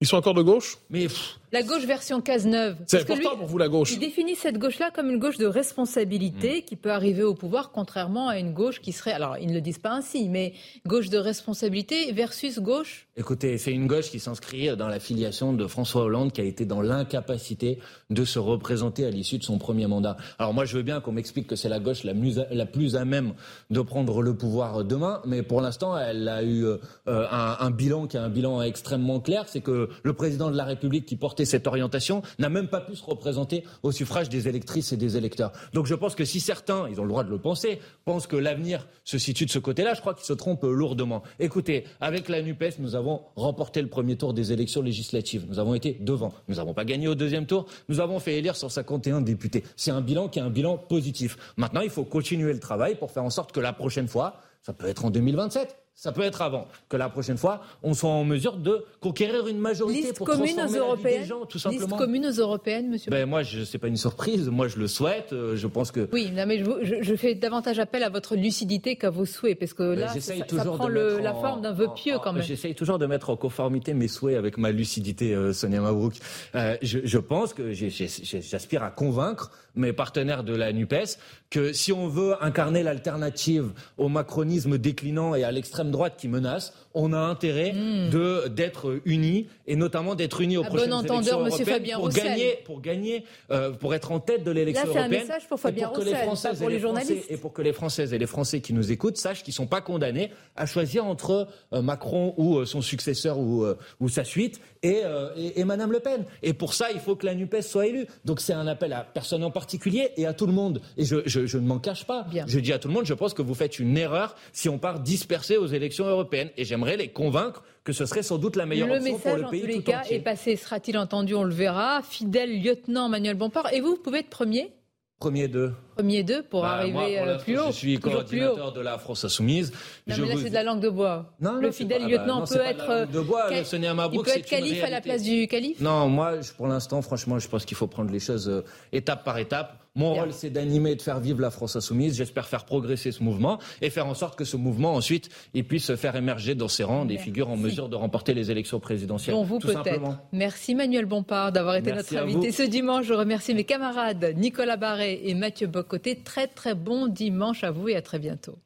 [0.00, 0.78] Ils sont encore de gauche?
[0.90, 2.76] Mais pff, La gauche version Cazeneuve.
[2.86, 3.92] C'est important lui, pour vous, la gauche.
[3.92, 6.62] Il définit cette gauche-là comme une gauche de responsabilité Mm.
[6.62, 9.60] qui peut arriver au pouvoir, contrairement à une gauche qui serait, alors ils ne le
[9.60, 10.52] disent pas ainsi, mais
[10.86, 13.06] gauche de responsabilité versus gauche.
[13.16, 16.64] Écoutez, c'est une gauche qui s'inscrit dans la filiation de François Hollande qui a été
[16.64, 17.78] dans l'incapacité
[18.10, 20.16] de se représenter à l'issue de son premier mandat.
[20.38, 22.96] Alors moi, je veux bien qu'on m'explique que c'est la gauche la, plus- la plus
[22.96, 23.34] à même
[23.70, 28.06] de prendre le pouvoir demain, mais pour l'instant, elle a eu euh, un, un bilan
[28.06, 31.66] qui est un bilan extrêmement clair, c'est que le président de la République qui cette
[31.66, 35.52] orientation n'a même pas pu se représenter au suffrage des électrices et des électeurs.
[35.72, 38.36] Donc je pense que si certains, ils ont le droit de le penser, pensent que
[38.36, 41.22] l'avenir se situe de ce côté-là, je crois qu'ils se trompent lourdement.
[41.38, 45.46] Écoutez, avec la NUPES, nous avons remporté le premier tour des élections législatives.
[45.48, 46.32] Nous avons été devant.
[46.48, 47.66] Nous n'avons pas gagné au deuxième tour.
[47.88, 49.64] Nous avons fait élire 151 députés.
[49.76, 51.36] C'est un bilan qui est un bilan positif.
[51.56, 54.72] Maintenant, il faut continuer le travail pour faire en sorte que la prochaine fois, ça
[54.72, 55.79] peut être en 2027.
[55.94, 59.58] Ça peut être avant, que la prochaine fois, on soit en mesure de conquérir une
[59.58, 61.20] majorité liste pour commune transformer aux la vie européennes.
[61.22, 61.86] des gens, tout simplement.
[61.86, 63.10] Liste commune aux européennes, monsieur.
[63.10, 64.48] Ben moi, je c'est pas une surprise.
[64.48, 65.32] Moi, je le souhaite.
[65.34, 66.64] Euh, Je pense que Oui, non, mais
[67.02, 70.64] je, fais davantage appel à votre lucidité qu'à vos souhaits, parce que Ben, là, ça,
[70.64, 72.42] prend le- la forme d'un vœu pieux quand même.
[72.42, 76.14] J'essaye toujours de mettre en conformité mes souhaits avec ma lucidité, euh, Sonia Mabrouk.
[76.54, 81.18] Euh, je, je pense que j'aspire à convaincre mes partenaires de la NUPES
[81.48, 86.74] que si on veut incarner l'alternative au macronisme déclinant et à l'extrême droite qui menace,
[86.94, 90.68] on a intérêt de d'être unis et notamment d'être unis aux À Hmm.
[90.68, 92.24] bon prochaines entendeur, élections monsieur européennes Fabien pour Roussel.
[92.24, 95.22] gagner, pour gagner, euh, pour être en tête de l'élection Là, c'est un européenne.
[95.26, 97.30] message pour et Fabien que les Françaises pour les Français- journalistes.
[97.30, 99.66] et pour que les Françaises et les Français qui nous écoutent sachent qu'ils ne sont
[99.66, 103.64] pas condamnés à choisir entre euh, Macron ou euh, son successeur ou,
[104.00, 105.02] ou sa suite et,
[105.36, 106.24] et, et Madame Le Pen.
[106.42, 108.06] Et pour ça, il faut que la NUPES soit élue.
[108.24, 110.80] Donc c'est un appel à personne en particulier et à tout le monde.
[110.96, 112.24] Et je, je, je ne m'en cache pas.
[112.30, 112.44] Bien.
[112.48, 114.78] Je dis à tout le monde, je pense que vous faites une erreur si on
[114.78, 116.50] part dispersé aux élections européennes.
[116.56, 119.40] Et j'aimerais les convaincre que ce serait sans doute la meilleure Le option pour message,
[119.40, 120.16] le en pays tous les tout cas, entier.
[120.16, 120.56] est passé.
[120.56, 122.02] Sera-t-il entendu On le verra.
[122.02, 123.72] Fidèle lieutenant Manuel Bompard.
[123.72, 124.72] Et vous, vous pouvez être premier
[125.18, 125.72] Premier deux.
[125.96, 127.66] Premier deux pour Bah, arriver moi, pour euh, plus haut.
[127.66, 129.70] Je suis coordinateur de la France Insoumise.
[130.06, 131.34] Non, Je mais là, vous- c'est de la langue de bois.
[131.42, 132.88] Non, non, le fidèle pas- lieutenant bah, peut être.
[132.88, 135.78] langue de bois, euh, le Mabrouk, il peut être calife à la place du calife
[135.78, 139.22] Non, moi, je- pour l'instant, franchement, je pense qu'il faut prendre les choses euh, étape
[139.22, 139.79] par étape.
[139.96, 140.22] Mon Bien.
[140.22, 142.16] rôle, c'est d'animer et de faire vivre la France insoumise.
[142.16, 145.94] J'espère faire progresser ce mouvement et faire en sorte que ce mouvement, ensuite, il puisse
[145.96, 147.24] faire émerger dans ses rangs des Merci.
[147.24, 149.34] figures en mesure de remporter les élections présidentielles.
[149.34, 150.18] Dont vous peut-être.
[150.32, 152.54] Merci Manuel Bompard d'avoir été Merci notre invité vous.
[152.54, 153.06] ce dimanche.
[153.06, 156.22] Je remercie mes camarades Nicolas Barret et Mathieu Bocoté.
[156.22, 158.58] Très très bon dimanche à vous et à très bientôt.